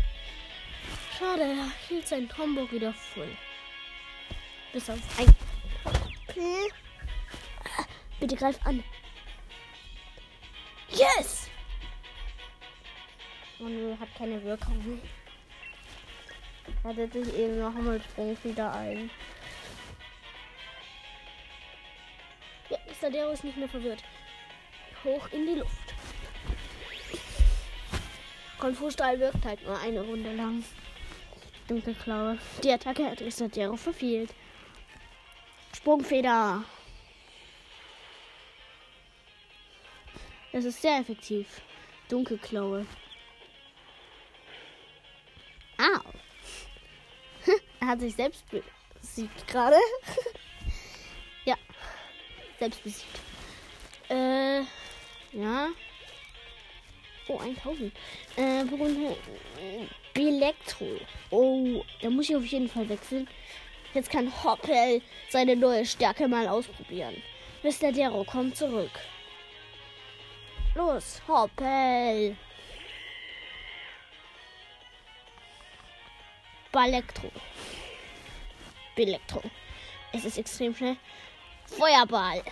Schade, 1.18 1.44
er 1.44 1.70
hielt 1.88 2.06
sein 2.06 2.28
Combo 2.28 2.70
wieder 2.70 2.92
voll. 2.92 3.34
Bis 4.72 4.90
auf 4.90 4.98
ein. 5.18 5.34
Bitte 8.20 8.36
greif 8.36 8.58
an. 8.66 8.84
Yes! 10.90 11.48
Und 13.58 13.98
hat 13.98 14.14
keine 14.18 14.42
Wirkung. 14.44 15.00
Da 16.82 16.92
setze 16.92 17.20
ich 17.20 17.34
eben 17.34 17.60
noch 17.60 17.74
einmal 17.74 18.00
Sprung 18.02 18.36
wieder 18.42 18.74
ein. 18.74 19.10
Ja, 22.68 22.78
Sadero 23.00 23.30
ist 23.30 23.44
nicht 23.44 23.56
mehr 23.56 23.68
verwirrt. 23.68 24.02
Hoch 25.02 25.28
in 25.32 25.46
die 25.46 25.54
Luft. 25.60 25.94
Konfusstrahl 28.58 29.18
wirkt 29.18 29.44
halt 29.44 29.64
nur 29.64 29.78
eine 29.78 30.02
Runde 30.02 30.32
lang. 30.34 30.62
Dunkelklaue. 31.68 32.38
Die 32.62 32.70
Attacke 32.70 33.04
hat 33.04 33.22
Sadero 33.32 33.76
verfehlt. 33.76 34.32
Sprungfeder. 35.74 36.64
Das 40.52 40.64
ist 40.64 40.80
sehr 40.80 40.98
effektiv. 40.98 41.60
Dunkelklaue. 42.08 42.86
Au. 45.78 46.00
er 47.80 47.86
hat 47.86 48.00
sich 48.00 48.14
selbst 48.14 48.44
besiegt 49.00 49.46
gerade. 49.46 49.76
ja. 51.44 51.56
Selbst 52.58 52.82
besiegt. 52.82 53.20
Äh. 54.08 54.62
Ja. 55.32 55.68
Oh, 57.28 57.38
1000. 57.38 57.92
Äh, 58.36 58.64
Elektro. 60.16 60.86
Oh, 61.30 61.84
da 62.00 62.10
muss 62.10 62.28
ich 62.28 62.36
auf 62.36 62.44
jeden 62.44 62.68
Fall 62.68 62.88
wechseln. 62.88 63.28
Jetzt 63.94 64.10
kann 64.10 64.32
Hoppel 64.44 65.00
seine 65.28 65.56
neue 65.56 65.84
Stärke 65.86 66.28
mal 66.28 66.46
ausprobieren. 66.48 67.22
Mr. 67.62 67.92
Dero 67.92 68.24
kommt 68.24 68.56
zurück. 68.56 68.90
Los, 70.74 71.22
Hoppel. 71.26 72.36
Balektro. 76.70 77.30
Belektro. 78.94 79.42
Es 80.12 80.24
ist 80.24 80.38
extrem 80.38 80.74
schnell. 80.74 80.96
Feuerball. 81.66 82.42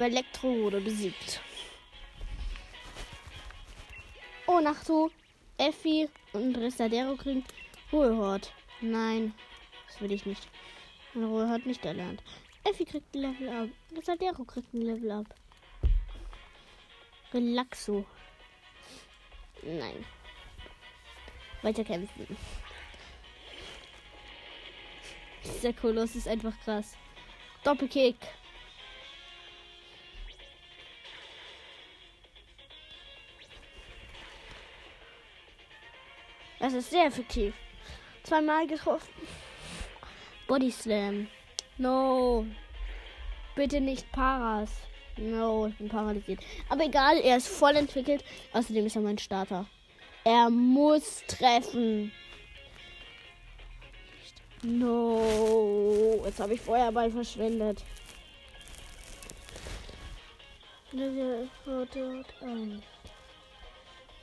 Elektro 0.00 0.48
wurde 0.48 0.80
besiegt. 0.80 1.40
Oh, 4.46 4.60
Nachto, 4.60 5.10
Effi 5.58 6.08
und 6.32 6.56
Restadero 6.56 7.16
kriegen 7.16 7.44
Ruhehort. 7.92 8.52
Nein, 8.80 9.34
das 9.86 10.00
will 10.00 10.12
ich 10.12 10.26
nicht. 10.26 10.48
Ruhehort 11.14 11.66
nicht 11.66 11.84
erlernt. 11.84 12.22
Effi 12.64 12.84
kriegt 12.84 13.14
ein 13.14 13.22
Level 13.22 13.48
ab. 13.48 13.68
Restadero 13.96 14.44
kriegt 14.44 14.72
ein 14.74 14.82
Level 14.82 15.10
ab. 15.10 15.26
Relaxo. 17.32 18.04
Nein. 19.62 20.04
Weiter 21.62 21.84
kämpfen. 21.84 22.36
Dieser 25.44 25.72
Koloss 25.72 26.16
ist 26.16 26.28
einfach 26.28 26.58
krass. 26.64 26.96
Doppelkick. 27.64 28.16
Das 36.60 36.74
ist 36.74 36.90
sehr 36.90 37.06
effektiv. 37.06 37.54
Zweimal 38.22 38.66
getroffen. 38.66 39.12
Body 40.46 40.70
Slam. 40.70 41.26
No. 41.78 42.46
Bitte 43.56 43.80
nicht 43.80 44.12
Paras. 44.12 44.70
No, 45.16 45.66
ich 45.66 45.76
bin 45.76 45.88
paralysiert. 45.88 46.40
Aber 46.68 46.84
egal, 46.84 47.16
er 47.18 47.38
ist 47.38 47.48
voll 47.48 47.76
entwickelt. 47.76 48.22
Außerdem 48.52 48.86
ist 48.86 48.96
er 48.96 49.02
mein 49.02 49.18
Starter. 49.18 49.66
Er 50.24 50.50
muss 50.50 51.22
treffen. 51.26 52.12
No. 54.62 56.22
Jetzt 56.26 56.40
habe 56.40 56.54
ich 56.54 56.60
Feuerball 56.60 57.10
verschwendet. 57.10 57.82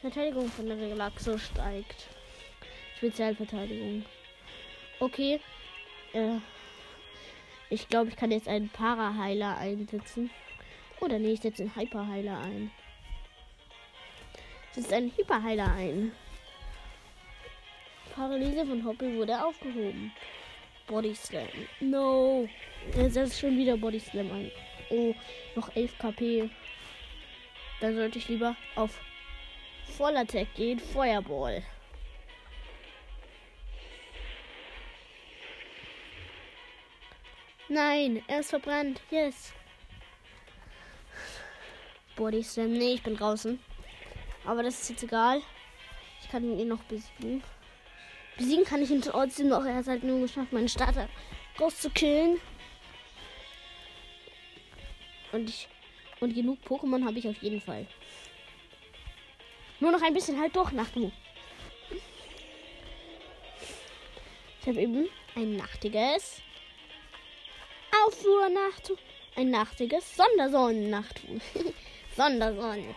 Verteidigung 0.02 0.52
von 0.52 0.68
der 0.68 0.78
Relaxo 0.78 1.38
steigt. 1.38 2.08
Spezialverteidigung. 2.98 4.04
Okay. 5.00 5.40
Äh, 6.14 6.38
ich 7.70 7.88
glaube, 7.90 8.10
ich 8.10 8.16
kann 8.16 8.32
jetzt 8.32 8.48
einen 8.48 8.70
Paraheiler 8.70 9.58
einsetzen. 9.58 10.30
Oder 11.00 11.20
nee, 11.20 11.34
ich 11.34 11.42
setze 11.42 11.64
einen 11.64 11.76
Hyperheiler 11.76 12.40
ein. 12.40 12.72
Ich 14.70 14.84
setze 14.84 14.96
einen 14.96 15.12
Hyperheiler 15.16 15.72
ein. 15.74 16.12
Paralyse 18.16 18.66
von 18.66 18.84
Hoppel 18.84 19.16
wurde 19.16 19.46
aufgehoben. 19.46 20.12
Body 20.88 21.14
Slam. 21.14 21.48
No. 21.82 22.50
Er 22.96 23.12
setzt 23.12 23.40
schon 23.40 23.58
wieder 23.58 23.78
Body 23.78 24.00
Slam 24.00 24.32
ein. 24.32 24.52
Oh, 24.90 25.14
noch 25.56 25.76
11 25.76 25.98
KP. 26.00 26.50
Dann 27.80 27.96
sollte 27.96 28.18
ich 28.18 28.28
lieber 28.30 28.56
auf 28.76 29.00
Vollattack 29.98 30.52
gehen. 30.56 30.80
Feuerball. 30.80 31.62
Nein, 37.70 38.24
er 38.28 38.40
ist 38.40 38.50
verbrannt. 38.50 39.02
Yes. 39.12 39.54
Body 42.16 42.42
Slam. 42.42 42.72
Nee, 42.72 42.94
ich 42.94 43.04
bin 43.04 43.16
draußen. 43.16 43.60
Aber 44.46 44.64
das 44.64 44.82
ist 44.82 44.90
jetzt 44.90 45.04
egal. 45.04 45.42
Ich 46.22 46.30
kann 46.30 46.58
ihn 46.58 46.68
noch 46.70 46.82
besiegen. 46.84 47.44
Besiegen 48.38 48.64
kann 48.64 48.82
ich 48.82 48.90
ihn 48.90 49.02
trotzdem 49.02 49.50
noch. 49.50 49.66
Er 49.66 49.76
hat 49.76 49.88
halt 49.88 50.04
nur 50.04 50.22
geschafft, 50.22 50.54
meinen 50.54 50.70
Starter 50.70 51.10
rauszukillen. 51.60 52.40
Und 55.32 55.50
ich. 55.50 55.68
Und 56.20 56.34
genug 56.34 56.60
Pokémon 56.66 57.06
habe 57.06 57.20
ich 57.20 57.28
auf 57.28 57.38
jeden 57.44 57.62
Fall. 57.62 57.86
Nur 59.80 59.92
noch 59.92 60.02
ein 60.02 60.14
bisschen 60.14 60.40
halt 60.40 60.56
doch 60.56 60.72
nach 60.72 60.90
du. 60.90 61.12
Ich 64.62 64.68
habe 64.68 64.82
eben 64.82 65.08
ein 65.36 65.56
nachtiges 65.58 66.42
Aufruhrnacht. 68.06 68.92
Ein 69.36 69.50
nachtiges 69.52 70.16
Sondersonnen-Nacht. 70.16 71.22
Sondersonnen. 72.16 72.96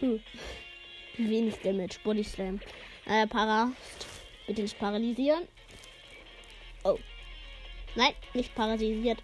Uh. 0.00 0.18
Wenig 1.16 1.56
Damage. 1.62 1.98
Body 2.04 2.24
Slam. 2.24 2.60
Äh, 3.06 3.26
Para. 3.26 3.72
Bitte 4.46 4.62
nicht 4.62 4.78
paralysieren. 4.78 5.46
Oh. 6.84 6.98
Nein, 7.94 8.14
nicht 8.34 8.54
paralysiert. 8.54 9.18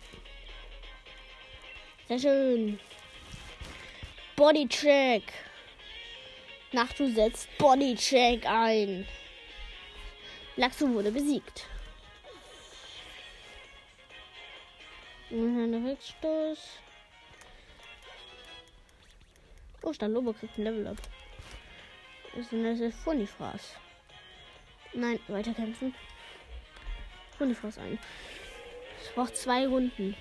Sehr 2.08 2.18
schön. 2.18 2.78
Bodycheck. 4.36 5.22
Nachtu 6.72 7.06
setzt 7.08 7.48
Bodycheck 7.56 8.44
ein. 8.46 9.06
Laxo 10.56 10.88
wurde 10.92 11.12
besiegt. 11.12 11.66
Ein 15.34 15.84
Rückstoß. 15.84 16.58
Oh, 19.82 19.92
Stalobo 19.92 20.32
kriegt 20.32 20.56
ein 20.56 20.62
Level 20.62 20.86
up. 20.86 20.96
Das 22.36 22.46
ist 22.46 22.52
ein 22.52 22.92
Funifras. 22.92 23.74
Nein, 24.92 25.18
weiterkämpfen. 25.26 25.92
Funifras 27.36 27.78
ein. 27.78 27.98
Ich 29.02 29.12
brauche 29.12 29.32
zwei 29.32 29.66
Runden. 29.66 30.14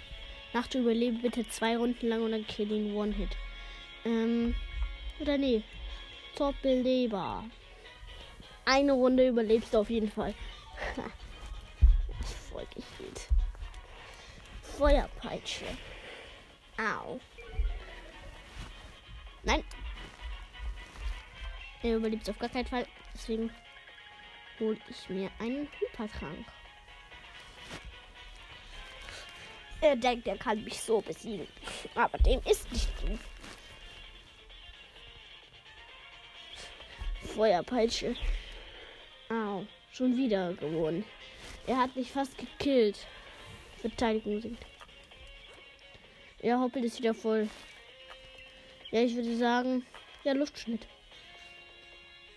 Nacht 0.52 0.74
überlebe 0.74 1.20
bitte 1.20 1.48
zwei 1.48 1.78
Runden 1.78 2.08
lang 2.08 2.24
und 2.24 2.32
dann 2.32 2.48
kill 2.48 2.72
ihn 2.72 2.96
One-Hit. 2.96 3.38
Ähm, 4.06 4.56
oder 5.20 5.38
nee. 5.38 5.62
Top 6.36 6.60
Beleber. 6.64 7.44
Eine 8.66 8.94
Runde 8.94 9.28
überlebst 9.28 9.76
du 9.76 9.78
auf 9.78 9.92
jeden 9.92 10.10
Fall. 10.10 10.34
das 10.98 12.32
ist 12.32 12.50
voll 12.50 12.66
gefühlt. 12.74 13.28
Feuerpeitsche. 14.78 15.66
Au. 16.78 17.20
Nein. 19.44 19.64
Er 21.84 21.98
überlebt 21.98 22.30
auf 22.30 22.40
gar 22.40 22.50
keinen 22.50 22.66
Fall. 22.66 22.88
Deswegen 23.14 23.52
hole 24.60 24.78
ich 24.90 25.10
mir 25.10 25.30
einen 25.40 25.68
Hypertrank. 25.80 26.46
Er 29.82 29.96
denkt, 29.98 30.28
er 30.28 30.38
kann 30.38 30.64
mich 30.64 30.80
so 30.80 31.02
besiegen. 31.02 31.48
Aber 31.94 32.18
dem 32.20 32.42
ist 32.50 32.72
nicht 32.72 32.90
so. 33.00 33.20
Feuerpeitsche. 37.36 38.16
Au. 39.30 39.66
Schon 39.92 40.16
wieder 40.18 40.54
gewonnen. 40.54 41.04
Er 41.68 41.78
hat 41.78 41.96
mich 41.96 42.12
fast 42.12 42.38
gekillt. 42.38 43.06
Verteidigung 43.84 44.42
sinkt. 44.42 44.66
Ja, 46.42 46.58
Hoppel 46.58 46.86
ist 46.86 47.00
wieder 47.00 47.14
voll. 47.14 47.50
Ja, 48.92 49.02
ich 49.02 49.14
würde 49.14 49.36
sagen, 49.36 49.86
ja, 50.24 50.32
Luftschnitt. 50.32 50.88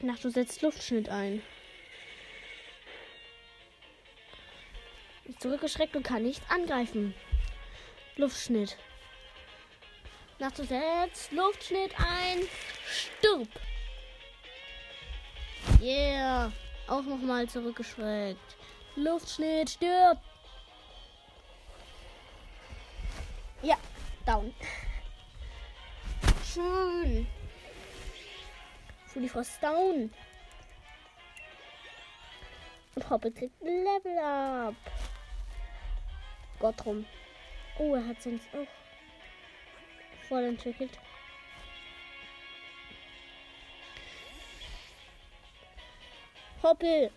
Nach 0.00 0.18
du 0.18 0.28
setzt 0.28 0.62
Luftschnitt 0.62 1.08
ein. 1.08 1.40
Ist 5.24 5.40
zurückgeschreckt 5.40 5.94
und 5.94 6.02
kann 6.02 6.24
nicht 6.24 6.42
angreifen. 6.50 7.14
Luftschnitt. 8.16 8.76
Nach 10.40 10.50
du 10.50 10.64
setzt 10.64 11.30
Luftschnitt 11.30 11.92
ein. 11.96 12.40
Stirb. 12.88 13.48
Yeah. 15.80 16.52
Auch 16.88 17.02
nochmal 17.02 17.48
zurückgeschreckt. 17.48 18.56
Luftschnitt, 18.96 19.70
stirb. 19.70 20.18
Ja, 23.66 23.76
down. 24.24 24.54
Schön. 26.44 27.26
Fully 29.08 29.28
Frost 29.28 29.60
down. 29.60 30.14
Und 32.94 33.10
Hoppe 33.10 33.32
kriegt 33.32 33.60
ein 33.60 33.82
Level 33.82 34.18
up. 34.18 34.76
Gott 36.60 36.86
rum. 36.86 37.04
Oh, 37.80 37.96
er 37.96 38.06
hat 38.06 38.22
sonst 38.22 38.46
auch 38.54 38.68
voll 40.28 40.44
entwickelt. 40.44 40.96
Hoppel. 46.62 47.10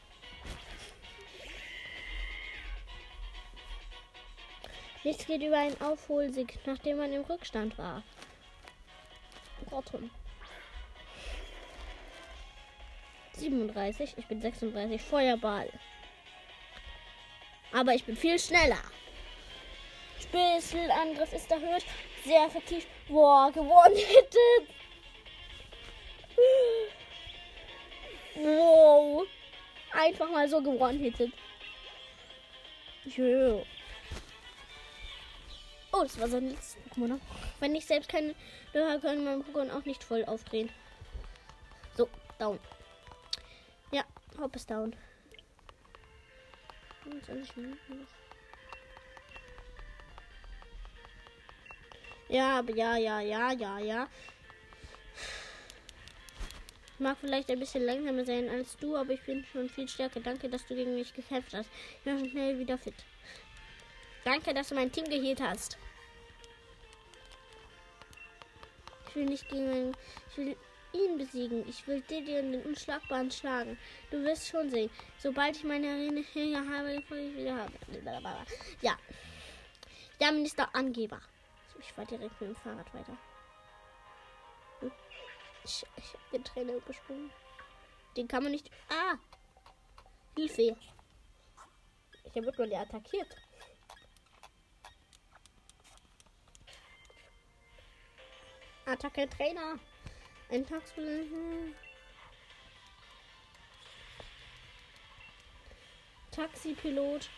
Nichts 5.04 5.26
geht 5.26 5.42
über 5.42 5.58
einen 5.58 5.80
Aufholsieg, 5.82 6.60
nachdem 6.66 6.98
man 6.98 7.14
im 7.14 7.24
Rückstand 7.24 7.78
war. 7.78 8.04
Rotten. 9.72 10.12
37, 13.34 14.16
ich 14.18 14.26
bin 14.28 14.42
36, 14.42 15.02
Feuerball. 15.02 15.70
Aber 17.72 17.94
ich 17.94 18.04
bin 18.04 18.18
viel 18.18 18.38
schneller. 18.38 18.82
Spitzelangriff 20.20 21.34
ist 21.34 21.50
erhöht. 21.50 21.86
Sehr 22.26 22.46
effektiv. 22.46 22.86
Boah, 23.08 23.52
gewonnen 23.52 23.96
hätte. 23.96 24.38
Wow. 28.36 29.26
Einfach 29.92 30.30
mal 30.30 30.48
so 30.50 30.62
gewonnen 30.62 31.00
hätte. 31.00 31.32
Yeah. 33.18 33.64
Oh, 35.92 36.04
das 36.04 36.20
war 36.20 36.28
sein 36.28 36.50
letztes 36.50 36.78
Pokémon. 36.92 37.20
Wenn 37.60 37.76
ich 37.76 37.86
selbst 37.86 38.10
keine 38.10 38.36
Löcher 38.74 39.00
können 39.00 39.24
mein 39.24 39.44
Pokémon 39.44 39.72
auch 39.72 39.86
nicht 39.86 40.04
voll 40.04 40.24
aufdrehen. 40.26 40.70
So, 41.98 42.08
down. 42.38 42.60
Ja, 43.92 44.04
Hop 44.40 44.56
ist 44.56 44.70
down. 44.70 44.96
Ja, 52.30 52.62
ja, 52.76 52.98
ja, 52.98 53.20
ja, 53.22 53.52
ja, 53.52 53.80
ja. 53.80 54.08
Ich 56.94 57.00
mag 57.00 57.18
vielleicht 57.20 57.50
ein 57.50 57.60
bisschen 57.60 57.86
langsamer 57.86 58.26
sein 58.26 58.50
als 58.50 58.78
du, 58.78 58.96
aber 58.96 59.14
ich 59.14 59.24
bin 59.24 59.44
schon 59.52 59.70
viel 59.70 59.88
stärker. 59.88 60.20
Danke, 60.20 60.50
dass 60.50 60.68
du 60.68 60.76
gegen 60.76 60.96
mich 60.96 61.14
gekämpft 61.14 61.54
hast. 61.54 61.70
Ich 61.98 62.04
bin 62.04 62.30
schnell 62.30 62.60
wieder 62.60 62.78
fit. 62.78 62.94
Danke, 64.24 64.54
dass 64.54 64.70
du 64.70 64.76
mein 64.76 64.92
Team 64.92 65.06
geheilt 65.06 65.42
hast. 65.42 65.78
Ich 69.08 69.16
will 69.16 69.26
nicht 69.26 69.48
gegen 69.50 69.70
meinen. 69.70 69.98
Ich 70.30 70.38
will 70.38 70.58
ihn 70.94 71.18
besiegen. 71.18 71.68
Ich 71.68 71.88
will 71.88 72.02
dir 72.02 72.22
den 72.24 72.64
Unschlagbaren 72.64 73.32
schlagen. 73.32 73.78
Du 74.12 74.24
wirst 74.24 74.48
schon 74.48 74.70
sehen. 74.70 74.90
Sobald 75.18 75.56
ich 75.56 75.64
meine 75.64 75.88
Arena 75.88 76.22
hier 76.34 76.70
habe, 76.70 76.96
ich 76.96 77.10
wieder 77.10 77.56
habe. 77.56 77.74
Ja. 78.82 78.98
Der 80.20 80.32
Minister 80.32 80.74
Angeber. 80.76 81.22
Ich 81.80 81.94
fahre 81.94 82.08
direkt 82.08 82.40
mit 82.42 82.50
dem 82.50 82.56
Fahrrad 82.58 82.94
weiter. 82.94 83.18
Hm. 84.82 84.92
Ich, 85.64 85.86
ich 85.96 86.14
habe 86.14 86.24
den 86.34 86.44
Trainer 86.44 86.74
übersprungen. 86.74 87.32
Den 88.18 88.28
kann 88.28 88.44
man 88.44 88.52
nicht. 88.52 88.70
Ah! 88.90 89.16
Hilfe! 90.36 90.76
Ich 92.26 92.36
habe 92.36 92.68
nur 92.68 92.80
attackiert. 92.80 93.36
Attacke 98.90 99.30
Trainer. 99.30 99.78
Ein 100.50 100.66
Taxi. 100.66 101.30
Taxipilot. 106.32 107.30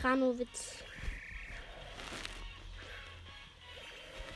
Kranowitz. 0.00 0.82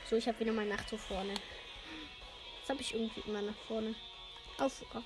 So, 0.09 0.17
ich 0.17 0.29
habe 0.29 0.39
wieder 0.39 0.53
mal 0.53 0.65
Nacht 0.65 0.89
so 0.89 0.97
vorne. 0.97 1.35
Das 2.61 2.71
habe 2.71 2.81
ich 2.83 2.95
irgendwie 2.95 3.23
immer 3.27 3.43
nach 3.43 3.57
vorne. 3.67 3.95
Auffuhrer. 4.59 5.03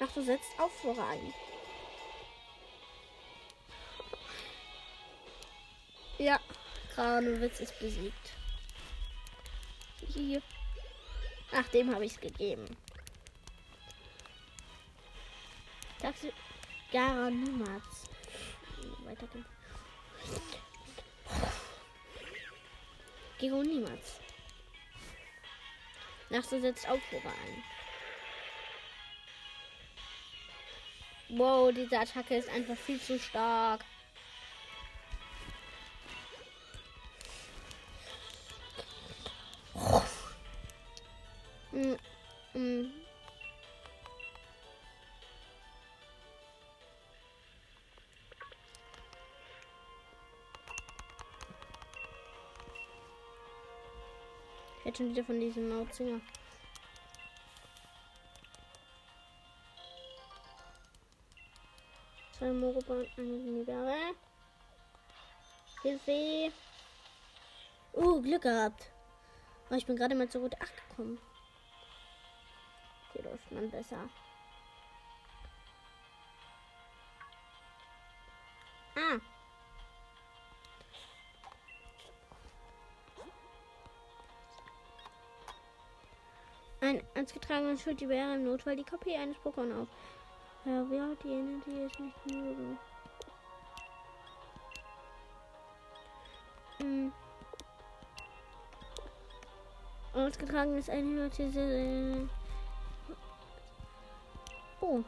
Nacht 0.00 0.16
du 0.16 0.22
setzt 0.22 0.58
Auffuhrer 0.58 1.06
ein. 1.06 1.34
Ja, 6.18 6.40
Kranowitz 6.94 7.60
ist 7.60 7.78
besiegt. 7.78 8.32
Hier. 10.06 10.42
Ach, 11.52 11.68
dem 11.68 11.94
habe 11.94 12.04
ich 12.04 12.12
es 12.12 12.20
gegeben. 12.20 12.76
Taxi. 16.00 16.32
Gara 16.92 17.30
niemals. 17.30 18.04
Weiter 19.04 19.26
den. 19.28 19.44
Gero 23.38 23.62
niemals. 23.62 24.20
Nach 26.30 26.44
so 26.44 26.60
setzt 26.60 26.88
Aufruhr 26.88 27.22
ein. 27.24 27.64
Wow, 31.30 31.72
diese 31.72 31.98
Attacke 31.98 32.36
ist 32.36 32.48
einfach 32.48 32.76
viel 32.76 33.00
zu 33.00 33.18
stark. 33.18 33.84
Mm, 41.78 42.90
hätte 54.82 54.96
schon 54.96 55.10
wieder 55.10 55.22
von 55.22 55.38
diesem 55.38 55.68
Mauzinger. 55.68 56.20
Zwei 62.32 62.50
Moroban, 62.50 63.06
eine 63.16 63.26
Niedere. 63.26 64.14
Hilfe! 65.82 66.52
Uh, 67.92 68.20
Glück 68.20 68.42
gehabt. 68.42 68.90
Oh, 69.70 69.74
ich 69.74 69.86
bin 69.86 69.94
gerade 69.94 70.16
mal 70.16 70.28
zu 70.28 70.40
Route 70.40 70.60
8 70.60 70.88
gekommen. 70.88 71.18
Hier 73.18 73.30
läuft 73.30 73.50
man 73.50 73.68
besser. 73.68 73.96
Ah. 78.94 79.18
Ein 86.80 87.02
getragenes 87.26 87.82
Schild 87.82 88.00
die 88.00 88.08
wäre 88.08 88.36
im 88.36 88.44
Notfall 88.44 88.76
die 88.76 88.84
KP 88.84 89.16
eines 89.16 89.36
Pokémon 89.38 89.82
auf. 89.82 89.88
Ja, 90.64 90.88
wer 90.88 91.08
hat 91.08 91.24
jene, 91.24 91.60
die 91.66 91.80
es 91.80 91.98
nicht 91.98 92.26
mögen? 92.26 92.78
Hm. 96.78 97.12
Ausgetragen 100.14 100.78
ist 100.78 100.88
ein 100.88 101.08
Hypnotise. 101.08 102.28
Oh. 104.80 105.02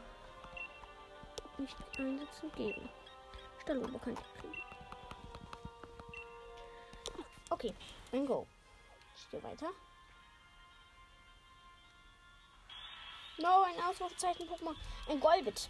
Nicht 1.57 1.75
einsetzen 1.97 2.51
kann 3.99 4.13
ich 4.13 4.41
kriegen. 4.41 4.57
Okay, 7.49 7.73
ein 8.11 8.25
Go. 8.25 8.47
Ich 9.15 9.29
gehe 9.29 9.43
weiter. 9.43 9.69
No, 13.37 13.63
ein 13.63 13.83
Ausrufezeichen 13.83 14.47
Pokémon. 14.47 14.75
Ein 15.09 15.19
Golbit. 15.19 15.69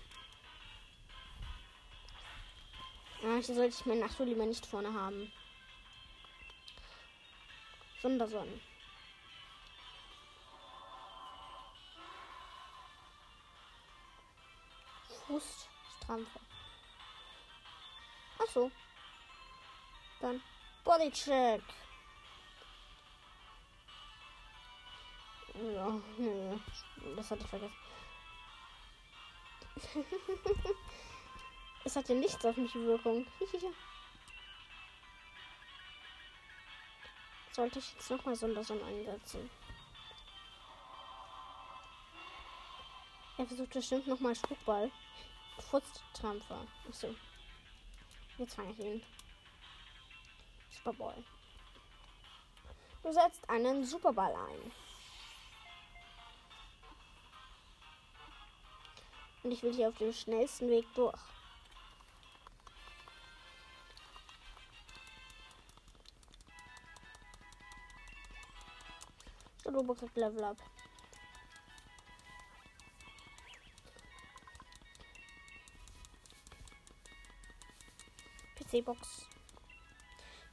Ah, 3.23 3.35
hier 3.35 3.55
sollte 3.55 3.75
ich 3.75 3.85
mein 3.85 3.99
Nachtruhe 3.99 4.25
lieber 4.25 4.45
nicht 4.45 4.65
vorne 4.65 4.93
haben. 4.93 5.31
Sondersonnen. 8.01 8.70
Fußstrampfe. 15.31 16.39
Ach 18.39 18.51
so. 18.51 18.71
Dann 20.19 20.41
Bodycheck. 20.83 21.61
Ja, 25.53 26.01
nö. 26.17 26.57
Das 27.15 27.31
hatte 27.31 27.43
ich 27.43 27.49
vergessen. 27.49 27.75
es 31.85 31.95
hat 31.95 32.09
ja 32.09 32.15
nichts 32.15 32.45
auf 32.45 32.57
mich 32.57 32.75
Wirkung. 32.75 33.25
Sollte 37.51 37.79
ich 37.79 37.93
jetzt 37.93 38.09
nochmal 38.09 38.35
Sonderson 38.35 38.83
einsetzen? 38.83 39.49
Er 43.37 43.45
versucht 43.47 43.71
bestimmt 43.71 44.07
nochmal 44.07 44.35
Spuckball. 44.35 44.91
Furztrampfer. 45.59 46.65
Achso. 46.87 47.15
Jetzt 48.37 48.55
fange 48.55 48.71
ich 48.71 48.79
ihn. 48.79 49.03
Superball. 50.69 51.23
Du 53.03 53.11
setzt 53.11 53.49
einen 53.49 53.83
Superball 53.83 54.33
ein. 54.33 54.71
Und 59.43 59.51
ich 59.51 59.63
will 59.63 59.73
hier 59.73 59.89
auf 59.89 59.97
dem 59.97 60.13
schnellsten 60.13 60.69
Weg 60.69 60.85
durch. 60.93 61.19
So, 69.63 69.71
du 69.71 69.83
bekommst 69.83 70.15
Level 70.15 70.43
up. 70.43 70.57
PC-Box. 78.71 79.27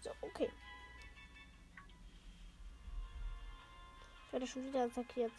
So, 0.01 0.11
okay. 0.23 0.51
Ich 4.27 4.33
werde 4.33 4.47
schon 4.47 4.67
wieder 4.67 4.85
attackiert. 4.85 5.33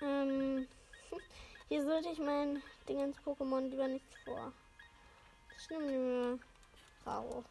Hier 1.68 1.84
sollte 1.84 2.08
ich 2.08 2.18
mein 2.18 2.62
Ding 2.88 3.00
ins 3.00 3.18
Pokémon 3.18 3.68
lieber 3.68 3.88
nicht 3.88 4.06
vor. 4.24 4.52
Ich 5.58 5.68
nehme 5.70 5.86
mir 5.86 6.38
Raro. 7.04 7.44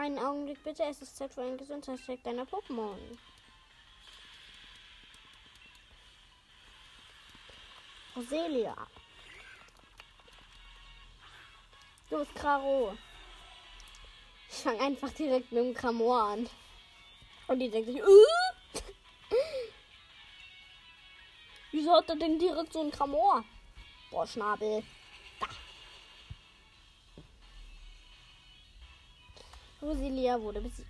Einen 0.00 0.18
Augenblick 0.18 0.64
bitte, 0.64 0.82
es 0.84 1.02
ist 1.02 1.14
Zeit 1.14 1.34
für 1.34 1.42
einen 1.42 1.58
Gesundheitscheck 1.58 2.24
deiner 2.24 2.44
Pokémon. 2.44 2.96
Roselia. 8.16 8.74
Los, 12.08 12.28
Kraro. 12.34 12.96
Ich 14.48 14.56
fange 14.56 14.80
einfach 14.80 15.10
direkt 15.10 15.52
mit 15.52 15.64
dem 15.66 15.74
Kramor 15.74 16.22
an. 16.22 16.48
Und 17.48 17.58
die 17.58 17.68
denkt 17.68 17.90
sich, 17.90 18.02
uh! 18.02 18.80
Wieso 21.72 21.92
hat 21.92 22.08
er 22.08 22.16
denn 22.16 22.38
direkt 22.38 22.72
so 22.72 22.80
ein 22.80 22.90
Kramor? 22.90 23.44
Boah, 24.10 24.26
Schnabel. 24.26 24.82
Rosilia 29.82 30.40
wurde 30.40 30.60
besiegt. 30.60 30.88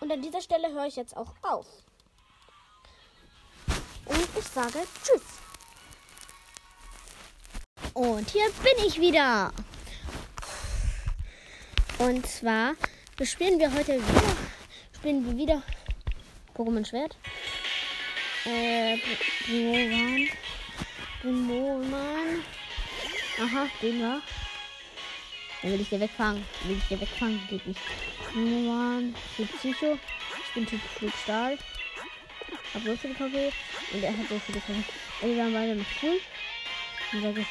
Und 0.00 0.12
an 0.12 0.22
dieser 0.22 0.40
Stelle 0.40 0.72
höre 0.72 0.86
ich 0.86 0.94
jetzt 0.94 1.16
auch 1.16 1.34
auf. 1.42 1.66
Und 4.06 4.28
ich 4.38 4.44
sage 4.44 4.86
Tschüss. 5.02 5.22
Und 7.92 8.30
hier 8.30 8.48
bin 8.62 8.86
ich 8.86 9.00
wieder. 9.00 9.52
Und 11.98 12.24
zwar 12.26 12.74
spielen 13.22 13.58
wir 13.58 13.72
heute 13.74 13.94
wieder, 13.94 14.36
spielen 14.94 15.26
wir 15.26 15.36
wieder 15.36 15.62
Pokémon 16.54 16.84
Schwert. 16.84 17.16
Äh, 18.46 18.98
Primoman. 19.44 20.28
Primoman. 21.20 22.44
Aha, 23.42 23.66
den 23.82 24.00
war. 24.00 24.22
Dann 25.62 25.72
will 25.72 25.80
ich 25.80 25.88
dir 25.88 25.98
wegfangen. 25.98 26.44
Will 26.64 26.76
ich 26.76 26.88
dir 26.88 27.00
wegfangen? 27.00 27.40
Geht 27.50 27.66
nicht. 27.66 27.80
Primoman. 28.32 29.16
Typ 29.36 29.48
Psycho. 29.58 29.98
Ich 30.46 30.54
bin 30.54 30.64
Typ 30.64 30.80
Flugstahl. 30.96 31.58
Hab 32.72 32.82
so 32.84 32.96
viele 32.96 33.14
KP. 33.14 33.52
Und 33.92 34.04
er 34.04 34.16
hat 34.16 34.28
so 34.28 34.38
viele 34.38 34.60
KP. 34.60 34.84
Also 35.22 35.34
wir 35.34 35.44
haben 35.44 35.52
beide 35.52 35.74
mit 35.74 35.86
cool. 36.02 36.20
Und 37.12 37.22
sage 37.22 37.40
ich. 37.40 37.46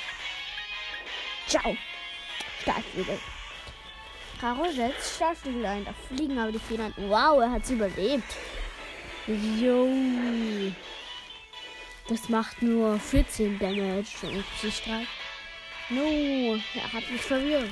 Ciao. 1.48 1.76
Stahlflügel. 2.62 3.20
Karo 4.40 4.72
setzt 4.72 5.16
Stahlflügel 5.18 5.66
ein. 5.66 5.84
Da 5.84 5.94
fliegen 6.08 6.40
aber 6.40 6.54
die 6.54 6.60
Federn. 6.60 6.94
Wow, 6.96 7.42
er 7.42 7.52
hat 7.52 7.64
es 7.64 7.72
überlebt. 7.72 8.34
Jo. 9.28 9.90
Das 12.08 12.30
macht 12.30 12.62
nur 12.62 13.00
14 13.00 13.58
Damage 13.58 14.28
und 14.28 14.46
Psystrahl. 14.58 15.08
No, 15.90 16.60
er 16.76 16.94
hat 16.94 17.10
mich 17.10 17.22
verwirrt. 17.22 17.70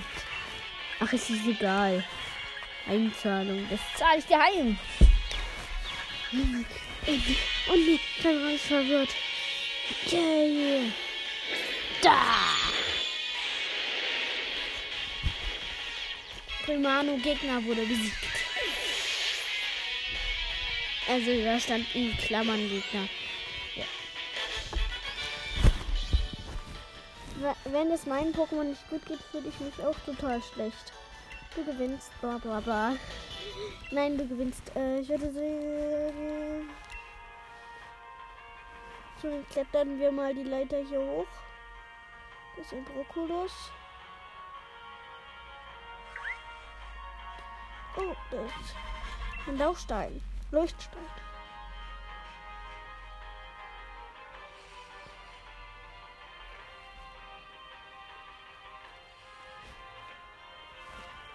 Ach, 0.99 1.13
es 1.13 1.29
ist 1.29 1.47
egal. 1.47 2.03
Einzahlung, 2.87 3.67
das 3.69 3.79
zahle 3.97 4.19
ich 4.19 4.25
dir 4.25 4.39
heim. 4.39 4.77
Und 6.31 7.85
nee, 7.85 7.99
kein 8.21 8.43
Reis 8.43 8.61
verwirrt. 8.61 9.09
Yay. 10.09 10.91
Da. 12.01 12.17
Primano 16.65 17.17
Gegner 17.17 17.63
wurde 17.63 17.83
besiegt. 17.85 18.32
Also 21.09 21.43
da 21.43 21.59
stand 21.59 21.93
in 21.95 22.15
Klammern 22.17 22.69
Gegner. 22.69 23.09
Ja. 23.75 23.85
Wenn 27.65 27.91
es 27.91 28.05
meinen 28.05 28.33
Pokémon 28.33 28.63
nicht 28.63 28.89
gut 28.89 29.05
geht, 29.05 29.19
fühle 29.31 29.49
ich 29.49 29.59
mich 29.59 29.85
auch 29.85 29.99
total 30.05 30.41
schlecht. 30.41 30.93
Du 31.55 31.63
gewinnst, 31.65 32.09
bla 32.21 32.37
bla 32.37 32.59
bla. 32.61 32.95
Nein, 33.91 34.17
du 34.17 34.27
gewinnst. 34.27 34.63
Äh, 34.75 35.01
ich 35.01 35.09
würde 35.09 35.31
sagen. 35.31 36.69
So, 39.21 39.43
klettern 39.51 39.99
wir 39.99 40.11
mal 40.11 40.33
die 40.33 40.43
Leiter 40.43 40.77
hier 40.89 40.99
hoch. 40.99 41.27
Das 42.55 42.65
ist 42.65 42.73
ein 42.73 42.85
Brokkolos. 42.85 43.51
Oh, 47.97 48.15
das 48.31 48.45
ist 48.45 48.75
ein 49.47 49.57
Laufstein. 49.57 50.21
Leuchtstein. 50.53 51.01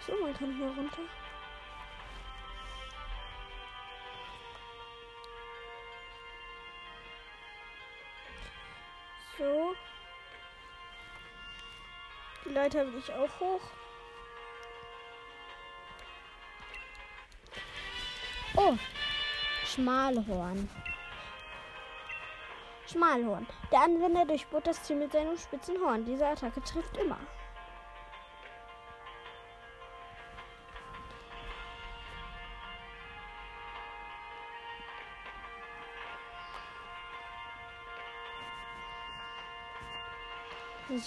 So, 0.06 0.12
man 0.22 0.34
kann 0.34 0.56
hier 0.56 0.68
runter. 0.68 1.02
So. 9.36 9.74
Die 12.44 12.50
Leiter 12.50 12.86
will 12.86 12.98
ich 13.00 13.12
auch 13.12 13.40
hoch. 13.40 13.62
Oh, 18.54 18.76
Schmalhorn. 19.68 20.66
Schmalhorn. 22.86 23.46
Der 23.70 23.82
Anwender 23.82 24.24
durchbohrt 24.24 24.66
das 24.66 24.82
Ziel 24.82 24.96
mit 24.96 25.12
seinem 25.12 25.36
spitzen 25.36 25.78
Horn. 25.82 26.06
Diese 26.06 26.26
Attacke 26.26 26.62
trifft 26.62 26.96
immer. 26.96 27.18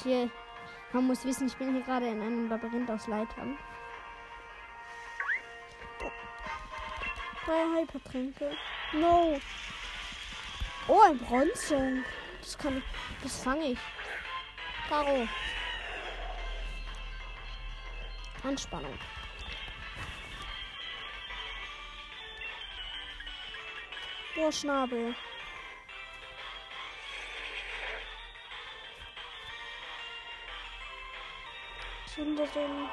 Hier, 0.04 0.30
man 0.94 1.08
muss 1.08 1.26
wissen, 1.26 1.48
ich 1.48 1.58
bin 1.58 1.74
hier 1.74 1.82
gerade 1.82 2.08
in 2.08 2.22
einem 2.22 2.48
Labyrinth 2.48 2.92
aus 2.92 3.08
Leitern. 3.08 3.58
Drei 7.52 7.82
Hypertränke. 7.82 8.58
No. 8.94 9.38
Oh, 10.88 11.02
ein 11.02 11.18
Bronze. 11.18 12.02
Das 12.40 12.58
kann 12.58 12.78
ich. 12.78 12.84
Das 13.22 13.44
fange 13.44 13.72
ich. 13.72 13.80
Karo. 14.88 15.28
Anspannung. 18.44 18.98
Oh, 24.38 24.50
Schnabel. 24.50 25.14
Zünderin. 32.06 32.90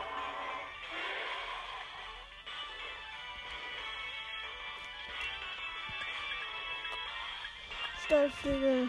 Stahlflügel. 8.09 8.88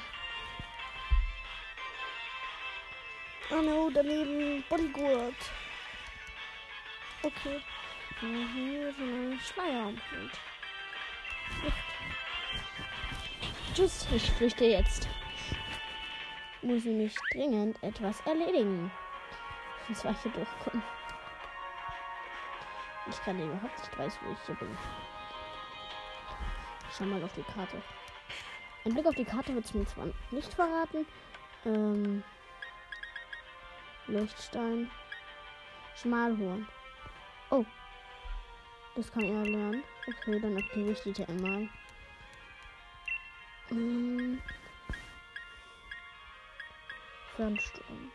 Oh 3.51 3.61
no, 3.61 3.89
daneben 3.93 4.63
Bodygurt. 4.69 5.35
Okay. 7.23 7.61
Hier 8.21 8.93
so 8.93 9.03
ein 9.03 9.39
Schleier 9.41 9.87
am 9.87 9.95
Hut. 9.95 10.31
Tschüss, 13.75 14.07
ich 14.15 14.31
flüchte 14.31 14.63
jetzt. 14.63 15.09
Muss 16.61 16.85
nämlich 16.85 17.13
dringend 17.33 17.83
etwas 17.83 18.21
erledigen. 18.21 18.89
Sonst 19.87 20.05
war 20.05 20.11
ich 20.11 20.21
hier 20.21 20.31
durchkommen. 20.31 20.83
Ich 23.09 23.21
kann 23.23 23.37
überhaupt 23.37 23.79
nicht 23.79 23.99
weiß, 23.99 24.17
wo 24.23 24.31
ich 24.31 24.39
hier 24.45 24.55
bin. 24.55 24.77
Ich 26.89 26.95
schau 26.95 27.03
mal 27.03 27.21
auf 27.21 27.33
die 27.33 27.43
Karte. 27.43 27.81
Ein 28.85 28.93
Blick 28.93 29.05
auf 29.05 29.15
die 29.15 29.25
Karte 29.25 29.53
wird 29.53 29.65
es 29.65 29.73
mir 29.73 29.85
zwar 29.85 30.07
nicht 30.31 30.53
verraten. 30.53 31.05
Ähm, 31.65 32.23
Leuchtstein. 34.07 34.89
Schmalhorn. 35.95 36.67
Oh. 37.51 37.65
Das 38.95 39.11
kann 39.11 39.23
er 39.23 39.43
lernen. 39.43 39.83
Okay, 40.07 40.39
dann 40.39 40.57
aktiviere 40.57 40.91
ich 40.91 41.01
die 41.01 41.13
TM 41.13 41.41
mal. 41.41 41.69
Ähm, 43.71 44.41
Fernsturm. 47.35 48.11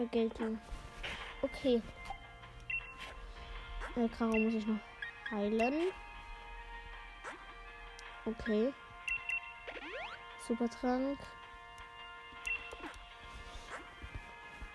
Vergeltung. 0.00 0.58
Okay. 1.42 1.82
Äh, 3.96 4.08
Karo 4.08 4.34
muss 4.34 4.54
ich 4.54 4.66
noch 4.66 4.78
heilen. 5.30 5.92
Okay. 8.24 8.72
Supertrank. 10.48 11.18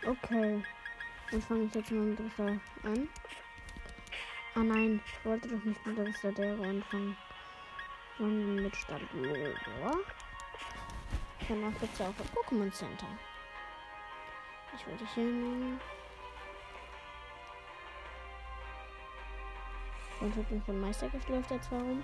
Okay. 0.05 0.63
Dann 1.31 1.41
fange 1.41 1.63
ich 1.63 1.73
jetzt 1.73 1.89
mal 1.89 2.01
mit 2.01 2.19
Drister 2.19 2.59
an. 2.83 3.09
Ah 4.53 4.59
nein, 4.59 5.01
ich 5.03 5.25
wollte 5.25 5.47
doch 5.47 5.63
nicht 5.63 5.83
mit 5.87 5.97
Drister 5.97 6.31
der 6.33 6.53
anfangen. 6.53 7.17
Sondern 8.19 8.55
mit 8.57 8.75
Stadtlor. 8.75 9.97
Danach 11.47 11.79
gibt 11.79 11.93
es 11.95 12.01
auch 12.01 12.05
ein 12.05 12.13
Pokémon 12.13 12.71
Center. 12.71 13.07
Ich 14.77 14.87
wollte 14.87 15.05
hier 15.13 15.23
nehmen. 15.23 15.79
Und 20.19 20.37
Rücken 20.37 20.61
von 20.63 20.81
Meistergift 20.81 21.29
läuft 21.29 21.51
jetzt 21.51 21.71
warum. 21.71 22.03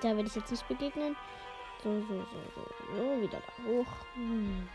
Da 0.00 0.08
werde 0.16 0.28
ich 0.28 0.34
jetzt 0.34 0.50
nicht 0.50 0.66
begegnen. 0.68 1.16
So, 1.82 2.00
so, 2.00 2.06
so, 2.06 2.40
so, 2.54 2.96
so, 2.96 3.22
wieder 3.22 3.40
da 3.40 3.64
hoch. 3.64 3.86
Hm. 4.14 4.68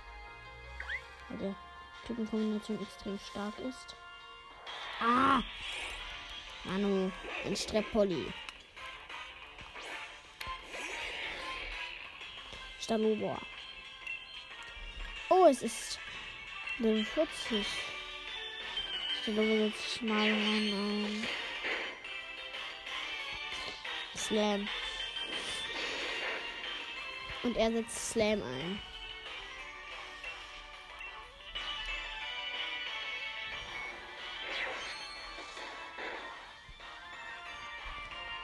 Weil 1.30 1.38
der 1.38 1.56
Typenkombination 2.06 2.82
extrem 2.82 3.20
stark 3.20 3.58
ist. 3.60 3.96
Ah! 5.02 5.42
Manu, 6.66 7.12
ein 7.46 7.56
Streppolly. 7.56 8.32
Stalobor. 12.80 13.40
Oh, 15.32 15.46
es 15.46 15.62
ist 15.62 16.00
Level 16.80 17.06
40. 17.06 17.64
Ich 19.16 19.24
glaube 19.26 19.44
jetzt 19.44 20.02
mal 20.02 20.24
ein 20.24 21.28
Slam. 24.16 24.68
Und 27.44 27.56
er 27.58 27.72
setzt 27.72 28.12
Slam 28.12 28.42
ein. 28.42 28.82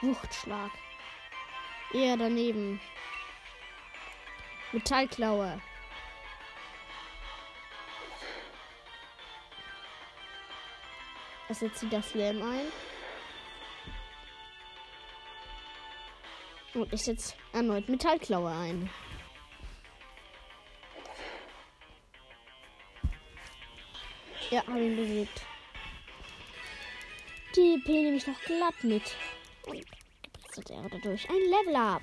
Wuchtschlag. 0.02 0.70
Eher 1.92 2.16
daneben. 2.16 2.80
Metallklaue. 4.70 5.60
Er 11.48 11.54
setzt 11.54 11.82
wieder 11.82 12.02
Slam 12.02 12.42
ein. 12.42 12.66
Und 16.74 16.92
ich 16.92 17.02
setze 17.02 17.34
erneut 17.52 17.88
Metallklaue 17.88 18.50
ein. 18.50 18.90
Ja, 24.50 24.66
habe 24.66 24.80
ihn 24.80 24.96
besiegt. 24.96 25.42
Die 27.56 27.80
P 27.84 27.92
nehme 27.92 28.16
ich 28.16 28.26
noch 28.26 28.40
glatt 28.42 28.84
mit. 28.84 29.16
Und 29.66 29.84
gebessert 30.22 30.70
er 30.70 30.88
dadurch 30.88 31.28
ein 31.30 31.36
Level 31.36 31.76
up. 31.76 32.02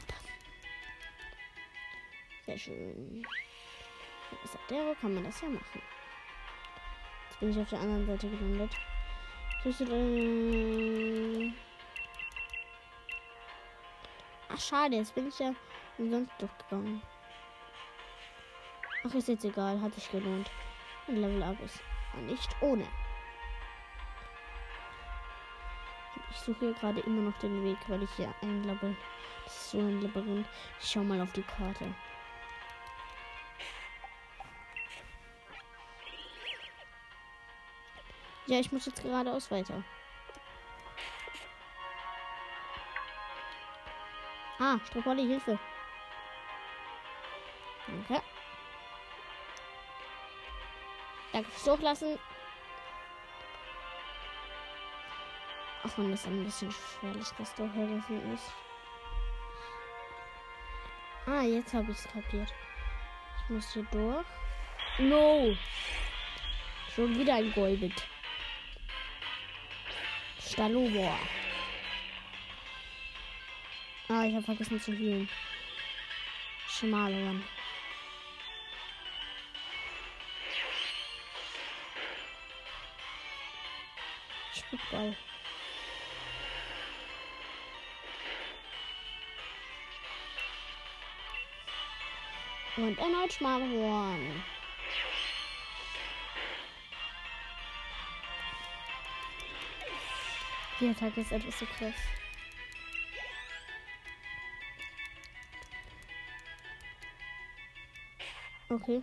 Sehr 2.46 2.58
schön. 2.58 3.26
Mit 4.32 4.52
Sadero 4.52 4.96
kann 5.00 5.14
man 5.14 5.24
das 5.24 5.40
ja 5.42 5.50
machen. 5.50 5.82
Jetzt 7.30 7.40
bin 7.40 7.52
ich 7.52 7.58
auf 7.58 7.70
der 7.70 7.80
anderen 7.80 8.08
Seite 8.08 8.30
gelandet. 8.30 8.72
Ach, 9.66 9.72
schade, 14.60 14.98
jetzt 14.98 15.16
bin 15.16 15.30
ich 15.30 15.40
ja 15.40 15.54
umsonst 15.98 16.34
durchgegangen. 16.38 17.02
Ach, 19.08 19.14
ist 19.14 19.30
jetzt 19.30 19.46
egal, 19.46 19.80
hat 19.80 19.94
sich 19.96 20.12
gelohnt. 20.12 20.52
Ein 21.08 21.16
Level 21.16 21.44
Up 21.44 21.56
ist 21.62 21.80
nicht 22.26 22.50
ohne. 22.60 22.86
Ich 26.32 26.38
suche 26.40 26.60
hier 26.60 26.74
gerade 26.74 27.00
immer 27.00 27.22
noch 27.22 27.40
den 27.40 27.64
Weg, 27.64 27.78
weil 27.88 28.04
ich 28.04 28.12
hier 28.18 28.34
ein 28.42 28.66
Labyrinth. 28.66 28.98
Das 29.46 29.56
ist 29.56 29.72
so 29.72 29.78
ein 29.78 30.02
Labyrinth. 30.02 30.48
Ich 30.82 30.90
schau 30.90 31.06
mal 31.06 31.22
auf 31.22 31.32
die 31.32 31.44
Karte. 31.44 31.86
Ja, 38.46 38.60
ich 38.60 38.72
muss 38.72 38.86
jetzt 38.86 39.02
geradeaus 39.02 39.50
weiter. 39.52 39.84
Ah, 44.60 44.78
Stropolli, 44.86 45.26
Hilfe. 45.26 45.58
Danke. 47.88 48.22
Danke 51.32 51.50
fürs 51.50 51.68
Hochlassen. 51.68 52.20
Auch 55.84 55.98
wenn 55.98 56.12
das 56.12 56.26
ein 56.26 56.44
bisschen 56.44 56.72
schwerlich, 56.72 57.28
das 57.38 57.56
Durchlassen 57.56 58.34
ist. 58.34 58.52
Ah, 61.26 61.42
jetzt 61.42 61.74
habe 61.74 61.92
ich 61.92 61.98
es 61.98 62.08
kapiert. 62.08 62.54
Ich 63.44 63.50
muss 63.50 63.74
hier 63.74 63.86
durch. 63.92 64.26
No! 65.00 65.56
Schon 66.94 67.18
wieder 67.18 67.36
ein 67.36 67.52
Golbit. 67.54 68.13
Stalobor. 70.54 71.18
Ah, 74.08 74.24
ich 74.26 74.36
habe 74.36 74.44
vergessen 74.44 74.80
zu 74.80 74.94
healen. 74.94 75.28
Schmalorn. 76.68 77.44
Spitball. 84.54 85.16
Und 92.78 93.00
erneut 93.00 93.34
Schmalhorn. 93.34 94.44
Die 100.84 100.90
Attacke 100.90 101.22
ist 101.22 101.32
etwas 101.32 101.58
so 101.58 101.66
krass. 101.66 101.94
Okay, 108.68 109.02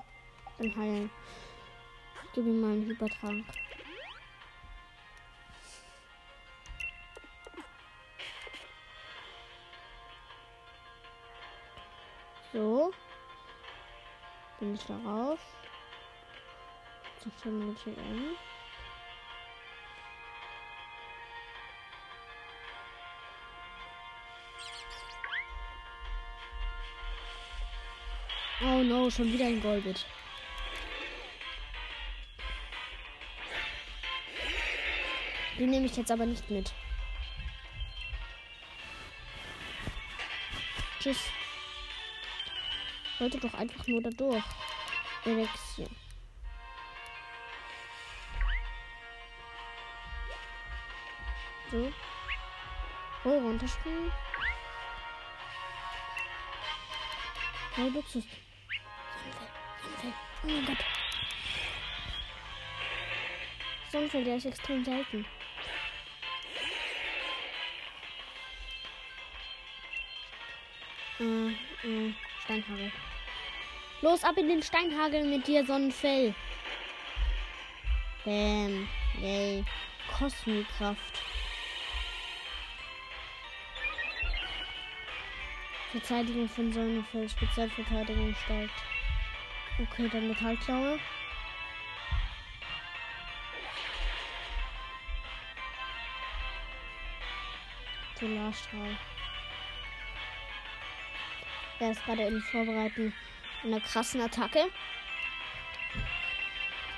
dann 0.59 0.77
heilen. 0.77 1.11
Gebe 2.35 2.51
ihm 2.51 2.61
mal 2.61 2.73
einen 2.73 2.87
Hypertrank. 2.87 3.47
So. 12.53 12.93
Bin 14.59 14.75
ich 14.75 14.85
darauf. 14.85 15.41
Jetzt 17.25 17.43
schon 17.43 17.75
Oh 28.63 28.83
no, 28.83 29.09
schon 29.11 29.33
wieder 29.33 29.47
ein 29.47 29.63
Golbit. 29.63 30.05
Den 35.59 35.71
nehme 35.71 35.87
ich 35.87 35.97
jetzt 35.97 36.11
aber 36.11 36.27
nicht 36.27 36.51
mit. 36.51 36.73
Tschüss. 41.01 41.31
Wollte 43.19 43.39
doch 43.39 43.55
einfach 43.55 43.87
nur 43.87 44.03
da 44.03 44.11
durch. 44.11 44.45
Elixier. 45.25 45.89
So. 51.71 51.93
Oh, 53.25 53.39
runterspringen. 53.39 54.13
Oh, 57.79 57.89
Luxus. 57.95 58.25
Oh 60.43 60.47
mein 60.47 60.65
Gott. 60.65 60.79
Sonnenfeld, 63.91 64.27
der 64.27 64.37
ist 64.37 64.47
extrem 64.47 64.85
selten. 64.85 65.27
Äh, 71.19 71.51
äh, 71.87 72.15
Steinhagel. 72.45 72.93
Los, 74.01 74.25
ab 74.25 74.39
in 74.39 74.49
den 74.49 74.63
Steinhagel 74.63 75.25
mit 75.25 75.47
dir, 75.47 75.67
Sonnenfell. 75.67 76.35
Bäm. 78.25 78.89
Yay. 79.21 79.65
Kosmikraft. 80.19 81.23
Verteidigung 85.91 86.49
von 86.49 86.73
Sonnenfell. 86.73 87.29
Spezialverteidigung 87.29 88.35
steigt. 88.45 88.83
Okay, 89.81 90.11
dann 90.13 90.29
Metallklaue. 90.29 90.99
Solarstrahl. 98.19 98.99
Er 101.79 101.91
ist 101.93 102.05
gerade 102.05 102.25
im 102.25 102.43
Vorbereiten 102.43 103.15
einer 103.65 103.81
krassen 103.81 104.21
Attacke. 104.21 104.71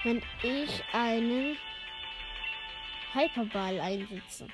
Wenn 0.03 0.20
ich 0.43 0.83
einen 0.93 1.57
Hyperball 3.12 3.78
einsetze. 3.78 4.49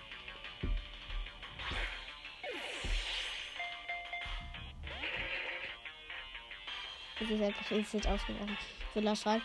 Ist 7.29 7.43
einfach 7.43 7.71
instant 7.71 8.07
ausgebrochen. 8.07 8.57
Solarstrahl. 8.95 9.43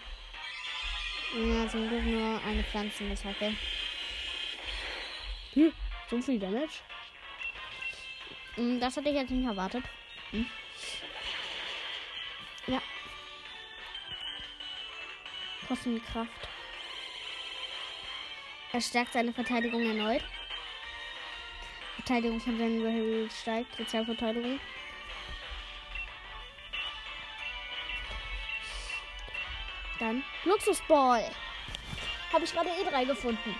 Ja, 1.35 1.67
zum 1.67 1.89
Glück 1.89 2.03
nur 2.03 2.41
eine 2.45 2.63
Pflanzenattacke. 2.63 3.55
Hm, 5.53 5.73
so 6.09 6.21
viel 6.21 6.39
Damage. 6.39 6.79
Hm, 8.55 8.79
Das 8.79 8.95
hatte 8.95 9.09
ich 9.09 9.15
jetzt 9.15 9.31
nicht 9.31 9.45
erwartet. 9.45 9.83
Hm. 10.31 10.45
Ja. 12.67 12.81
Kosmikkraft. 15.67 16.47
Er 18.71 18.81
stärkt 18.81 19.13
seine 19.13 19.33
Verteidigung 19.33 19.85
erneut. 19.85 20.23
Verteidigung 21.95 22.39
von 22.39 22.57
seinen 22.57 22.81
Rebel 22.81 23.29
steigt. 23.29 23.75
Sozialverteidigung. 23.77 24.59
Dann 30.03 30.21
Luxusball. 30.43 31.23
Habe 32.33 32.43
ich 32.43 32.51
gerade 32.51 32.67
E3 32.67 33.05
gefunden. 33.05 33.55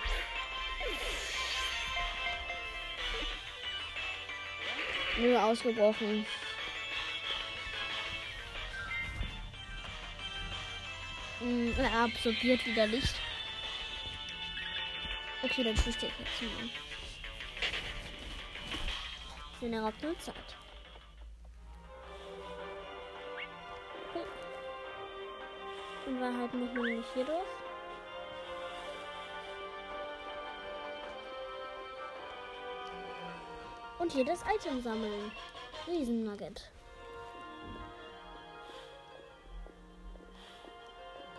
Nö, 5.16 5.38
ausgebrochen. 5.38 6.26
Hm, 11.38 11.74
Er 11.78 12.00
absorbiert 12.00 12.66
wieder 12.66 12.88
Licht. 12.88 13.14
Okay, 15.42 15.64
dann 15.64 15.76
schießt 15.78 16.02
er 16.02 16.10
jetzt 16.10 16.42
mal. 16.42 16.68
Denn 19.62 19.72
er 19.72 19.82
raubt 19.82 20.02
nur 20.02 20.18
Zeit. 20.18 20.63
In 26.24 26.32
Wahrheit 26.32 26.54
muss 26.54 26.72
nicht 26.72 27.08
hier 27.12 27.24
durch. 27.26 27.44
Und 33.98 34.12
hier 34.12 34.24
das 34.24 34.42
Item 34.42 34.80
sammeln. 34.80 35.32
Riesennugget. 35.86 36.70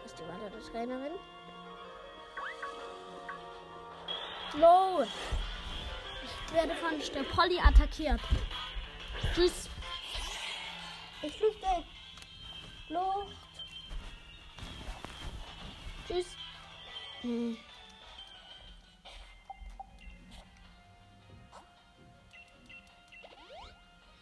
Ist 0.05 0.19
die 0.19 0.23
weitere 0.27 0.71
Trainerin? 0.71 1.13
Wow! 4.53 5.07
Ich 6.23 6.53
werde 6.53 6.75
von 6.75 6.99
der 6.99 7.23
Polly 7.23 7.59
attackiert. 7.59 8.21
Tschüss. 9.33 9.67
Ich 11.23 11.35
flüchte. 11.37 11.83
Flucht. 12.87 13.44
Tschüss. 16.07 16.37
Hm. 17.21 17.57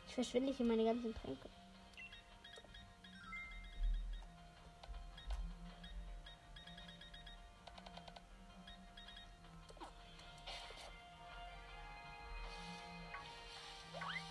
Ich 0.08 0.16
verschwinde 0.16 0.54
hier 0.54 0.66
meine 0.66 0.86
ganzen 0.86 1.14
Tränke. 1.14 1.50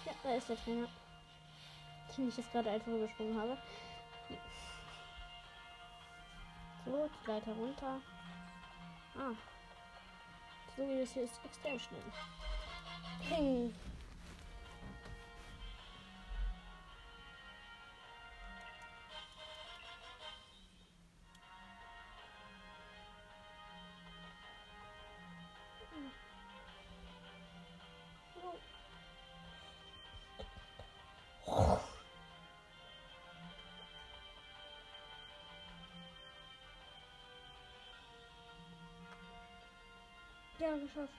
Ja, 0.07 0.13
da 0.23 0.35
ist 0.37 0.49
der 0.49 0.57
Trainer. 0.57 0.89
Den 2.17 2.29
ich 2.29 2.37
jetzt 2.37 2.53
gerade 2.53 2.71
einfach 2.71 2.93
übersprungen 2.93 3.39
habe. 3.39 3.59
So, 6.85 7.09
die 7.09 7.31
Leiter 7.31 7.53
runter. 7.53 8.01
Ah. 9.17 9.35
So 10.77 10.89
wie 10.89 11.01
das 11.01 11.13
hier 11.13 11.25
ist 11.25 11.41
extrem 11.45 11.79
schnell. 11.79 12.03
Ping. 13.29 13.75
Ja, 40.63 40.77
geschafft. 40.77 41.13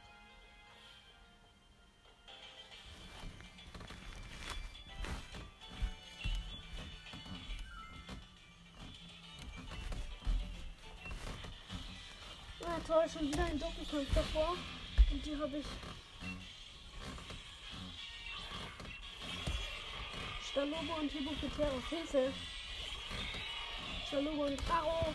Ja, 12.61 12.79
toll, 12.87 13.09
schon 13.09 13.27
wieder 13.27 13.43
ein 13.43 13.59
Doppelkampf 13.59 14.13
davor. 14.15 14.55
Und 15.11 15.25
die 15.25 15.35
habe 15.35 15.57
ich. 15.57 15.65
Stalobo 20.49 20.93
und 21.01 21.11
Hippopotamus. 21.11 21.83
Hilfe! 21.89 22.31
Stalobo 24.07 24.45
und 24.45 24.65
Karo. 24.65 25.13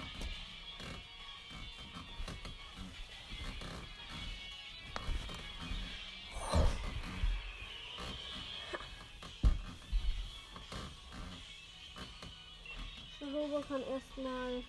Stalobo 13.48 13.66
kann 13.66 13.82
erstmal 13.82 14.62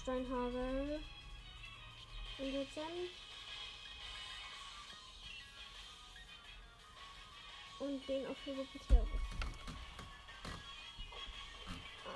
Steinhagel 0.00 1.00
einsetzen. 2.38 2.82
Und 7.78 8.08
den 8.08 8.26
auf 8.26 8.36
Hippopotamus. 8.44 9.08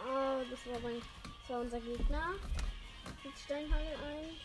Oh, 0.06 0.42
das 0.50 0.66
war, 0.66 0.80
mein, 0.80 1.02
das 1.22 1.50
war 1.50 1.60
unser 1.60 1.80
Gegner. 1.80 2.34
Jetzt 3.24 3.44
Steinhagel 3.44 3.96
ein. 3.96 4.36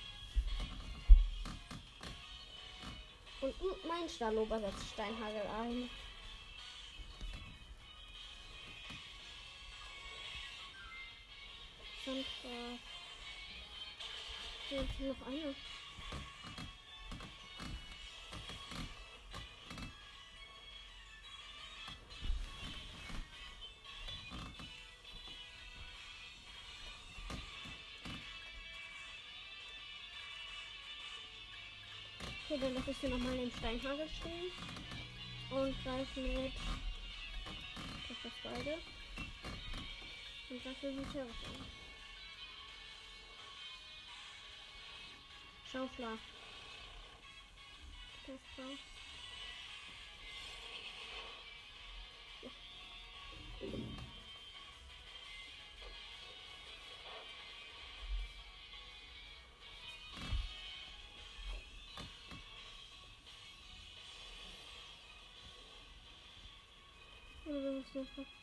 Und 3.41 3.85
mein 3.87 4.09
Stalober 4.09 4.59
setzt 4.59 4.93
Steinhagel 4.93 5.47
ein. 5.61 5.89
Sandgraf. 12.11 12.79
Hier 14.67 14.81
ist 14.81 14.99
noch 14.99 15.27
eine. 15.27 15.55
Okay, 32.43 32.59
dann 32.59 32.73
lasse 32.73 32.91
ich 32.91 32.97
hier 32.97 33.09
nochmal 33.09 33.37
den 33.37 33.51
Steinhagel 33.51 34.09
stehen. 34.09 34.51
Und 35.49 35.83
greife 35.83 36.19
mit. 36.19 36.53
Das 38.09 38.25
ist 38.25 38.43
beide. 38.43 38.77
Und 40.49 40.65
dafür 40.65 40.91
die 40.91 41.11
Terrasse 41.13 41.45
an. 41.45 41.80
Schaufler. 45.71 46.17
Das 48.27 48.39
war. 48.57 48.65
Oder 67.45 67.79
was 67.79 67.95
ist 67.95 68.11
das? 68.17 68.40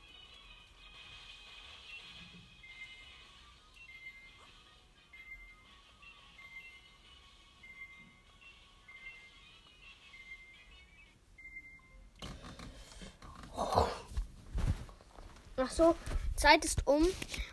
Ach 15.68 15.72
so, 15.74 15.94
Zeit 16.34 16.64
ist 16.64 16.86
um 16.86 17.06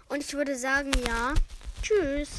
und 0.07 0.21
ich 0.21 0.33
würde 0.33 0.55
sagen, 0.55 0.91
ja. 1.05 1.33
Tschüss. 1.81 2.29